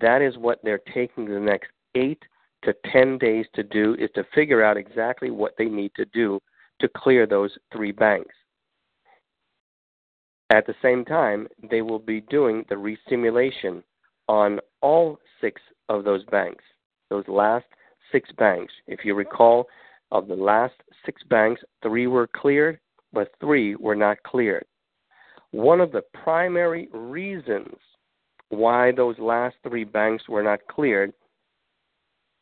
That 0.00 0.22
is 0.22 0.36
what 0.36 0.60
they're 0.62 0.80
taking 0.92 1.26
the 1.26 1.40
next 1.40 1.70
eight 1.94 2.22
to 2.64 2.74
10 2.92 3.18
days 3.18 3.46
to 3.54 3.62
do 3.62 3.94
is 3.98 4.10
to 4.14 4.24
figure 4.34 4.64
out 4.64 4.76
exactly 4.76 5.30
what 5.30 5.52
they 5.56 5.66
need 5.66 5.92
to 5.96 6.04
do 6.06 6.40
to 6.80 6.88
clear 6.88 7.26
those 7.26 7.52
three 7.72 7.92
banks. 7.92 8.34
At 10.50 10.66
the 10.66 10.74
same 10.82 11.04
time, 11.04 11.48
they 11.70 11.82
will 11.82 11.98
be 11.98 12.20
doing 12.20 12.64
the 12.68 12.76
resimulation 12.76 13.82
on 14.28 14.60
all 14.80 15.18
six 15.40 15.60
of 15.88 16.04
those 16.04 16.24
banks, 16.24 16.64
those 17.10 17.26
last 17.28 17.66
six 18.12 18.30
banks. 18.32 18.72
If 18.86 19.04
you 19.04 19.14
recall, 19.14 19.66
of 20.12 20.28
the 20.28 20.34
last 20.34 20.74
six 21.04 21.22
banks, 21.24 21.62
three 21.82 22.06
were 22.06 22.28
cleared, 22.28 22.78
but 23.12 23.32
three 23.40 23.74
were 23.74 23.96
not 23.96 24.22
cleared. 24.22 24.64
One 25.50 25.80
of 25.80 25.92
the 25.92 26.04
primary 26.22 26.88
reasons 26.92 27.76
why 28.48 28.92
those 28.92 29.18
last 29.18 29.56
three 29.62 29.84
banks 29.84 30.28
were 30.28 30.42
not 30.42 30.66
cleared, 30.68 31.12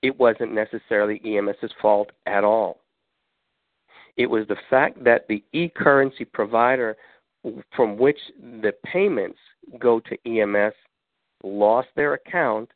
it 0.03 0.19
wasn't 0.19 0.53
necessarily 0.53 1.21
EMS's 1.25 1.73
fault 1.81 2.11
at 2.27 2.45
all. 2.45 2.81
It 4.17 4.27
was 4.27 4.47
the 4.47 4.57
fact 4.71 5.03
that 5.05 5.27
the 5.29 5.43
e 5.53 5.69
currency 5.75 6.25
provider 6.25 6.97
from 7.75 7.97
which 7.97 8.19
the 8.63 8.73
payments 8.85 9.39
go 9.79 10.01
to 10.01 10.19
EMS 10.27 10.75
lost 11.43 11.89
their 11.97 12.15
account, 12.15 12.71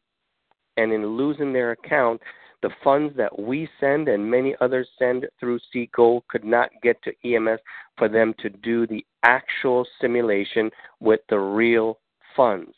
and 0.77 0.93
in 0.93 1.17
losing 1.17 1.53
their 1.53 1.73
account, 1.73 2.21
the 2.63 2.71
funds 2.83 3.17
that 3.17 3.39
we 3.39 3.69
send 3.79 4.09
and 4.09 4.31
many 4.31 4.55
others 4.61 4.89
send 4.99 5.27
through 5.39 5.61
SeaGold 5.75 6.23
could 6.29 6.45
not 6.45 6.71
get 6.83 6.97
to 7.03 7.13
EMS 7.25 7.61
for 7.97 8.09
them 8.09 8.35
to 8.41 8.51
do 8.51 8.87
the 8.87 9.05
actual 9.23 9.87
simulation 10.01 10.71
with 11.01 11.21
the 11.29 11.39
real 11.39 11.99
funds. 12.35 12.75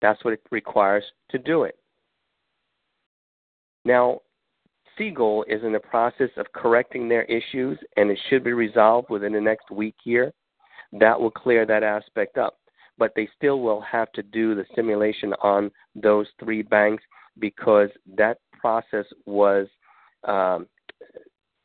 That's 0.00 0.22
what 0.24 0.34
it 0.34 0.42
requires 0.50 1.04
to 1.30 1.38
do 1.38 1.64
it. 1.64 1.76
Now, 3.84 4.20
SeaGold 4.98 5.44
is 5.48 5.62
in 5.62 5.72
the 5.72 5.80
process 5.80 6.30
of 6.36 6.52
correcting 6.52 7.08
their 7.08 7.24
issues, 7.24 7.78
and 7.96 8.10
it 8.10 8.18
should 8.28 8.44
be 8.44 8.52
resolved 8.52 9.10
within 9.10 9.32
the 9.32 9.40
next 9.40 9.70
week 9.70 9.94
here. 10.02 10.32
That 10.92 11.20
will 11.20 11.30
clear 11.30 11.66
that 11.66 11.82
aspect 11.82 12.38
up. 12.38 12.58
But 12.96 13.12
they 13.14 13.28
still 13.36 13.60
will 13.60 13.80
have 13.80 14.10
to 14.12 14.22
do 14.22 14.54
the 14.54 14.64
simulation 14.74 15.32
on 15.42 15.70
those 15.94 16.26
three 16.42 16.62
banks 16.62 17.04
because 17.38 17.90
that 18.16 18.38
process 18.60 19.04
was 19.24 19.68
um, 20.24 20.66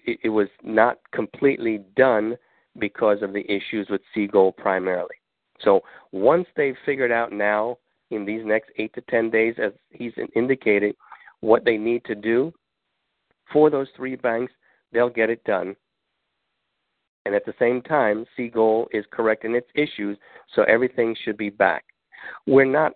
it, 0.06 0.19
it 0.24 0.30
was 0.30 0.48
not 0.63 0.98
completely 1.12 1.84
done 1.96 2.36
because 2.80 3.22
of 3.22 3.34
the 3.34 3.46
issues 3.52 3.88
with 3.89 4.02
SeaGold 4.15 4.58
primarily. 4.58 5.15
So 5.62 5.82
once 6.12 6.46
they've 6.56 6.76
figured 6.86 7.12
out 7.12 7.32
now 7.32 7.78
in 8.13 8.26
these 8.26 8.45
next 8.45 8.71
eight 8.78 8.93
to 8.93 9.02
ten 9.10 9.30
days, 9.30 9.56
as 9.62 9.71
he's 9.91 10.13
indicated, 10.36 10.95
what 11.41 11.65
they 11.65 11.78
need 11.78 12.04
to 12.06 12.15
do 12.15 12.54
for 13.52 13.69
those 13.69 13.88
three 13.95 14.15
banks, 14.15 14.54
they'll 14.91 15.10
get 15.10 15.30
it 15.30 15.43
done. 15.43 15.76
And 17.26 17.36
at 17.36 17.45
the 17.45 17.54
same 17.60 17.82
time, 17.82 18.26
SeaGold 18.38 18.88
is 18.91 19.06
correcting 19.12 19.56
its 19.56 19.67
issues, 19.76 20.17
so 20.54 20.63
everything 20.63 21.15
should 21.23 21.38
be 21.38 21.49
back. 21.49 21.86
We're 22.47 22.65
not. 22.65 22.93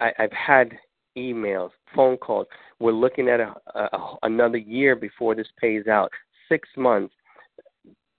I, 0.00 0.12
I've 0.18 0.32
had 0.32 0.72
emails, 1.18 1.70
phone 1.94 2.16
calls. 2.16 2.46
We're 2.78 2.92
looking 2.92 3.28
at 3.28 3.40
a, 3.40 3.54
a, 3.74 4.16
another 4.22 4.58
year 4.58 4.96
before 4.96 5.34
this 5.34 5.48
pays 5.60 5.86
out, 5.86 6.10
six 6.48 6.68
months. 6.76 7.14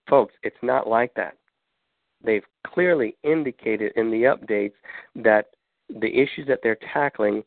Folks, 0.10 0.34
it's 0.44 0.56
not 0.62 0.88
like 0.88 1.14
that. 1.16 1.36
They've 2.24 2.46
clearly 2.66 3.16
indicated 3.24 3.94
in 3.96 4.10
the 4.10 4.24
updates 4.24 4.74
that 5.16 5.48
the 5.90 6.08
issues 6.08 6.48
that 6.48 6.60
they're 6.64 6.78
tackling, 6.94 7.44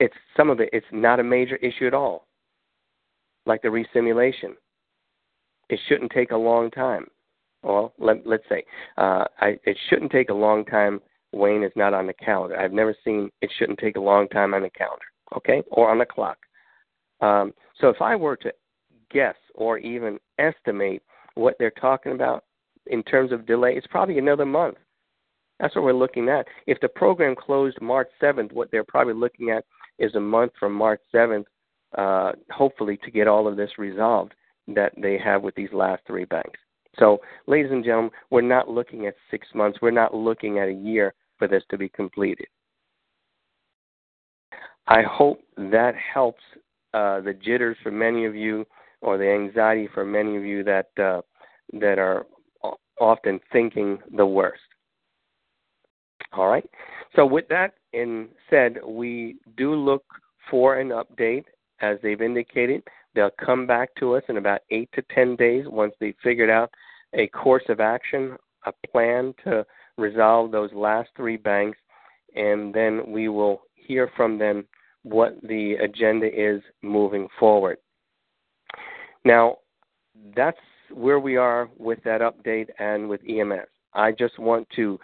it's 0.00 0.14
some 0.36 0.50
of 0.50 0.60
it, 0.60 0.70
it's 0.72 0.86
not 0.92 1.20
a 1.20 1.24
major 1.24 1.56
issue 1.56 1.86
at 1.86 1.94
all, 1.94 2.26
like 3.46 3.62
the 3.62 3.68
resimulation. 3.68 4.54
It 5.68 5.80
shouldn't 5.88 6.12
take 6.12 6.30
a 6.30 6.36
long 6.36 6.70
time. 6.70 7.06
Well, 7.62 7.92
let, 7.98 8.26
let's 8.26 8.44
say 8.48 8.64
uh, 8.96 9.24
I, 9.40 9.58
it 9.64 9.76
shouldn't 9.88 10.12
take 10.12 10.30
a 10.30 10.34
long 10.34 10.64
time 10.64 11.00
Wayne 11.32 11.62
is 11.62 11.72
not 11.76 11.92
on 11.92 12.06
the 12.06 12.12
calendar. 12.14 12.58
I've 12.58 12.72
never 12.72 12.94
seen 13.04 13.30
it 13.42 13.50
shouldn't 13.58 13.78
take 13.78 13.96
a 13.96 14.00
long 14.00 14.28
time 14.28 14.54
on 14.54 14.62
the 14.62 14.70
calendar, 14.70 15.04
okay, 15.36 15.62
or 15.70 15.90
on 15.90 15.98
the 15.98 16.06
clock. 16.06 16.38
Um, 17.20 17.52
so 17.80 17.88
if 17.88 18.00
I 18.00 18.16
were 18.16 18.36
to 18.36 18.52
guess 19.10 19.34
or 19.54 19.78
even 19.78 20.18
estimate 20.38 21.02
what 21.34 21.54
they're 21.58 21.70
talking 21.70 22.12
about 22.12 22.44
in 22.86 23.02
terms 23.02 23.32
of 23.32 23.46
delay, 23.46 23.74
it's 23.74 23.86
probably 23.88 24.18
another 24.18 24.46
month. 24.46 24.76
That's 25.60 25.74
what 25.74 25.84
we're 25.84 25.92
looking 25.92 26.28
at. 26.28 26.46
If 26.66 26.80
the 26.80 26.88
program 26.88 27.34
closed 27.34 27.80
March 27.80 28.08
7th, 28.22 28.52
what 28.52 28.70
they're 28.70 28.84
probably 28.84 29.14
looking 29.14 29.50
at 29.50 29.64
is 29.98 30.14
a 30.14 30.20
month 30.20 30.52
from 30.58 30.72
March 30.72 31.00
7th, 31.12 31.44
uh, 31.96 32.32
hopefully, 32.50 32.98
to 33.04 33.10
get 33.10 33.26
all 33.26 33.48
of 33.48 33.56
this 33.56 33.70
resolved 33.78 34.34
that 34.68 34.92
they 34.96 35.18
have 35.18 35.42
with 35.42 35.54
these 35.54 35.72
last 35.72 36.02
three 36.06 36.26
banks. 36.26 36.58
So, 36.98 37.18
ladies 37.46 37.72
and 37.72 37.84
gentlemen, 37.84 38.10
we're 38.30 38.40
not 38.42 38.68
looking 38.68 39.06
at 39.06 39.14
six 39.30 39.46
months. 39.54 39.78
We're 39.80 39.90
not 39.90 40.14
looking 40.14 40.58
at 40.58 40.68
a 40.68 40.72
year 40.72 41.14
for 41.38 41.48
this 41.48 41.62
to 41.70 41.78
be 41.78 41.88
completed. 41.88 42.46
I 44.86 45.02
hope 45.02 45.40
that 45.56 45.94
helps 45.94 46.42
uh, 46.94 47.20
the 47.20 47.34
jitters 47.34 47.76
for 47.82 47.90
many 47.90 48.24
of 48.24 48.34
you, 48.34 48.66
or 49.00 49.18
the 49.18 49.30
anxiety 49.30 49.88
for 49.92 50.04
many 50.04 50.36
of 50.36 50.44
you 50.44 50.64
that 50.64 50.88
uh, 50.98 51.20
that 51.74 51.98
are 51.98 52.26
often 53.00 53.38
thinking 53.52 53.98
the 54.16 54.26
worst. 54.26 54.62
All 56.32 56.48
right. 56.48 56.68
So 57.16 57.24
with 57.24 57.48
that 57.48 57.74
in 57.92 58.28
said, 58.50 58.78
we 58.86 59.36
do 59.56 59.74
look 59.74 60.04
for 60.50 60.78
an 60.78 60.90
update 60.90 61.44
as 61.80 61.98
they've 62.02 62.20
indicated. 62.20 62.82
They'll 63.14 63.30
come 63.44 63.66
back 63.66 63.90
to 63.96 64.14
us 64.14 64.22
in 64.28 64.36
about 64.36 64.60
eight 64.70 64.90
to 64.94 65.02
ten 65.14 65.36
days 65.36 65.64
once 65.66 65.94
they've 66.00 66.14
figured 66.22 66.50
out 66.50 66.70
a 67.14 67.26
course 67.28 67.64
of 67.68 67.80
action, 67.80 68.36
a 68.66 68.72
plan 68.90 69.34
to 69.44 69.64
resolve 69.96 70.50
those 70.50 70.72
last 70.72 71.08
three 71.16 71.36
banks, 71.36 71.78
and 72.36 72.72
then 72.74 73.02
we 73.10 73.28
will 73.28 73.62
hear 73.74 74.10
from 74.16 74.38
them 74.38 74.66
what 75.02 75.40
the 75.42 75.74
agenda 75.74 76.26
is 76.26 76.60
moving 76.82 77.28
forward. 77.40 77.78
Now, 79.24 79.58
that's 80.36 80.58
where 80.92 81.18
we 81.18 81.36
are 81.36 81.68
with 81.78 82.02
that 82.04 82.20
update 82.20 82.68
and 82.78 83.08
with 83.08 83.20
EMS. 83.28 83.68
I 83.94 84.12
just 84.12 84.38
want 84.38 84.68
to 84.76 84.98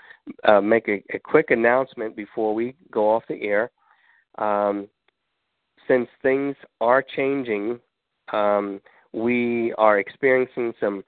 uh, 0.44 0.60
make 0.60 0.88
a, 0.88 1.02
a, 1.14 1.18
quick 1.18 1.50
announcement 1.50 2.16
before 2.16 2.54
we 2.54 2.74
go 2.90 3.10
off 3.10 3.24
the 3.28 3.42
air. 3.42 3.70
Um, 4.38 4.88
since 5.88 6.08
things 6.22 6.56
are 6.80 7.02
changing, 7.02 7.78
um, 8.32 8.80
we 9.12 9.72
are 9.78 9.98
experiencing 9.98 10.72
some 10.80 11.04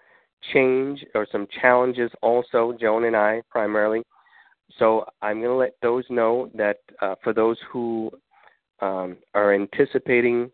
change 0.53 1.05
or 1.15 1.27
some 1.31 1.47
challenges 1.61 2.11
also, 2.23 2.77
Joan 2.79 3.05
and 3.05 3.17
I 3.17 3.43
primarily. 3.51 4.03
So 4.79 5.07
I'm 5.23 5.41
going 5.41 5.51
to 5.51 5.57
let 5.57 5.75
those 5.83 6.05
know 6.11 6.51
that 6.55 6.79
uh, 7.01 7.15
for 7.23 7.33
those 7.33 7.57
who 7.73 8.11
um, 8.81 9.17
are 9.35 9.55
anticipating 9.55 10.51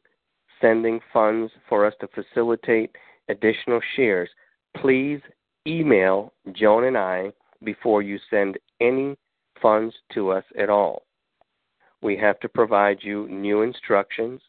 sending 0.60 1.00
funds 1.12 1.52
for 1.68 1.84
us 1.84 1.92
to 2.00 2.08
facilitate 2.08 2.94
additional 3.28 3.80
shares, 3.96 4.30
please 4.76 5.20
email 5.66 6.32
Joan 6.52 6.84
and 6.84 6.98
I 6.98 7.32
before 7.64 8.02
you 8.02 8.18
send 8.30 8.58
any 8.80 9.16
funds 9.60 9.94
to 10.14 10.30
us 10.30 10.44
at 10.58 10.68
all. 10.68 11.02
We 12.02 12.16
have 12.16 12.40
to 12.40 12.48
provide 12.48 12.98
you 13.00 13.28
new 13.28 13.62
instructions, 13.62 14.40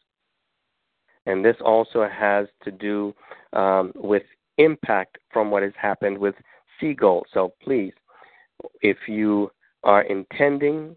and 1.26 1.44
this 1.44 1.56
also 1.64 2.08
has 2.08 2.48
to 2.64 2.72
do 2.72 3.14
um, 3.52 3.92
with 3.94 4.24
impact 4.58 5.18
from 5.32 5.50
what 5.50 5.62
has 5.62 5.72
happened 5.80 6.18
with 6.18 6.34
Seagold. 6.80 7.22
So 7.32 7.54
please, 7.62 7.92
if 8.82 8.96
you 9.06 9.50
are 9.84 10.02
intending 10.02 10.96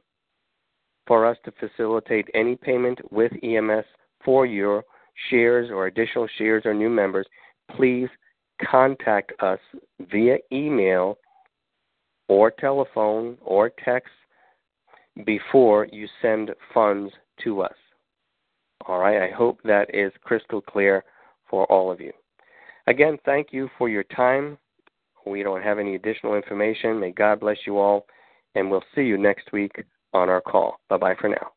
for 1.05 1.25
us 1.25 1.37
to 1.45 1.53
facilitate 1.59 2.27
any 2.33 2.55
payment 2.55 2.99
with 3.11 3.31
EMS 3.43 3.85
for 4.23 4.45
your 4.45 4.83
shares 5.29 5.69
or 5.71 5.87
additional 5.87 6.27
shares 6.37 6.63
or 6.65 6.73
new 6.73 6.89
members, 6.89 7.27
please 7.75 8.09
contact 8.59 9.31
us 9.41 9.59
via 10.11 10.37
email 10.51 11.17
or 12.27 12.51
telephone 12.51 13.37
or 13.41 13.71
text 13.83 14.11
before 15.25 15.87
you 15.91 16.07
send 16.21 16.51
funds 16.73 17.11
to 17.43 17.61
us. 17.61 17.73
All 18.87 18.99
right, 18.99 19.21
I 19.21 19.33
hope 19.33 19.59
that 19.63 19.93
is 19.93 20.11
crystal 20.23 20.61
clear 20.61 21.03
for 21.49 21.65
all 21.71 21.91
of 21.91 21.99
you. 21.99 22.13
Again, 22.87 23.17
thank 23.25 23.47
you 23.51 23.69
for 23.77 23.89
your 23.89 24.03
time. 24.03 24.57
We 25.25 25.43
don't 25.43 25.63
have 25.63 25.79
any 25.79 25.95
additional 25.95 26.35
information. 26.35 26.99
May 26.99 27.11
God 27.11 27.39
bless 27.41 27.57
you 27.65 27.77
all, 27.77 28.05
and 28.55 28.71
we'll 28.71 28.83
see 28.95 29.01
you 29.01 29.17
next 29.17 29.51
week 29.51 29.83
on 30.13 30.29
our 30.29 30.41
call. 30.41 30.79
Bye 30.89 30.97
bye 30.97 31.15
for 31.19 31.29
now. 31.29 31.56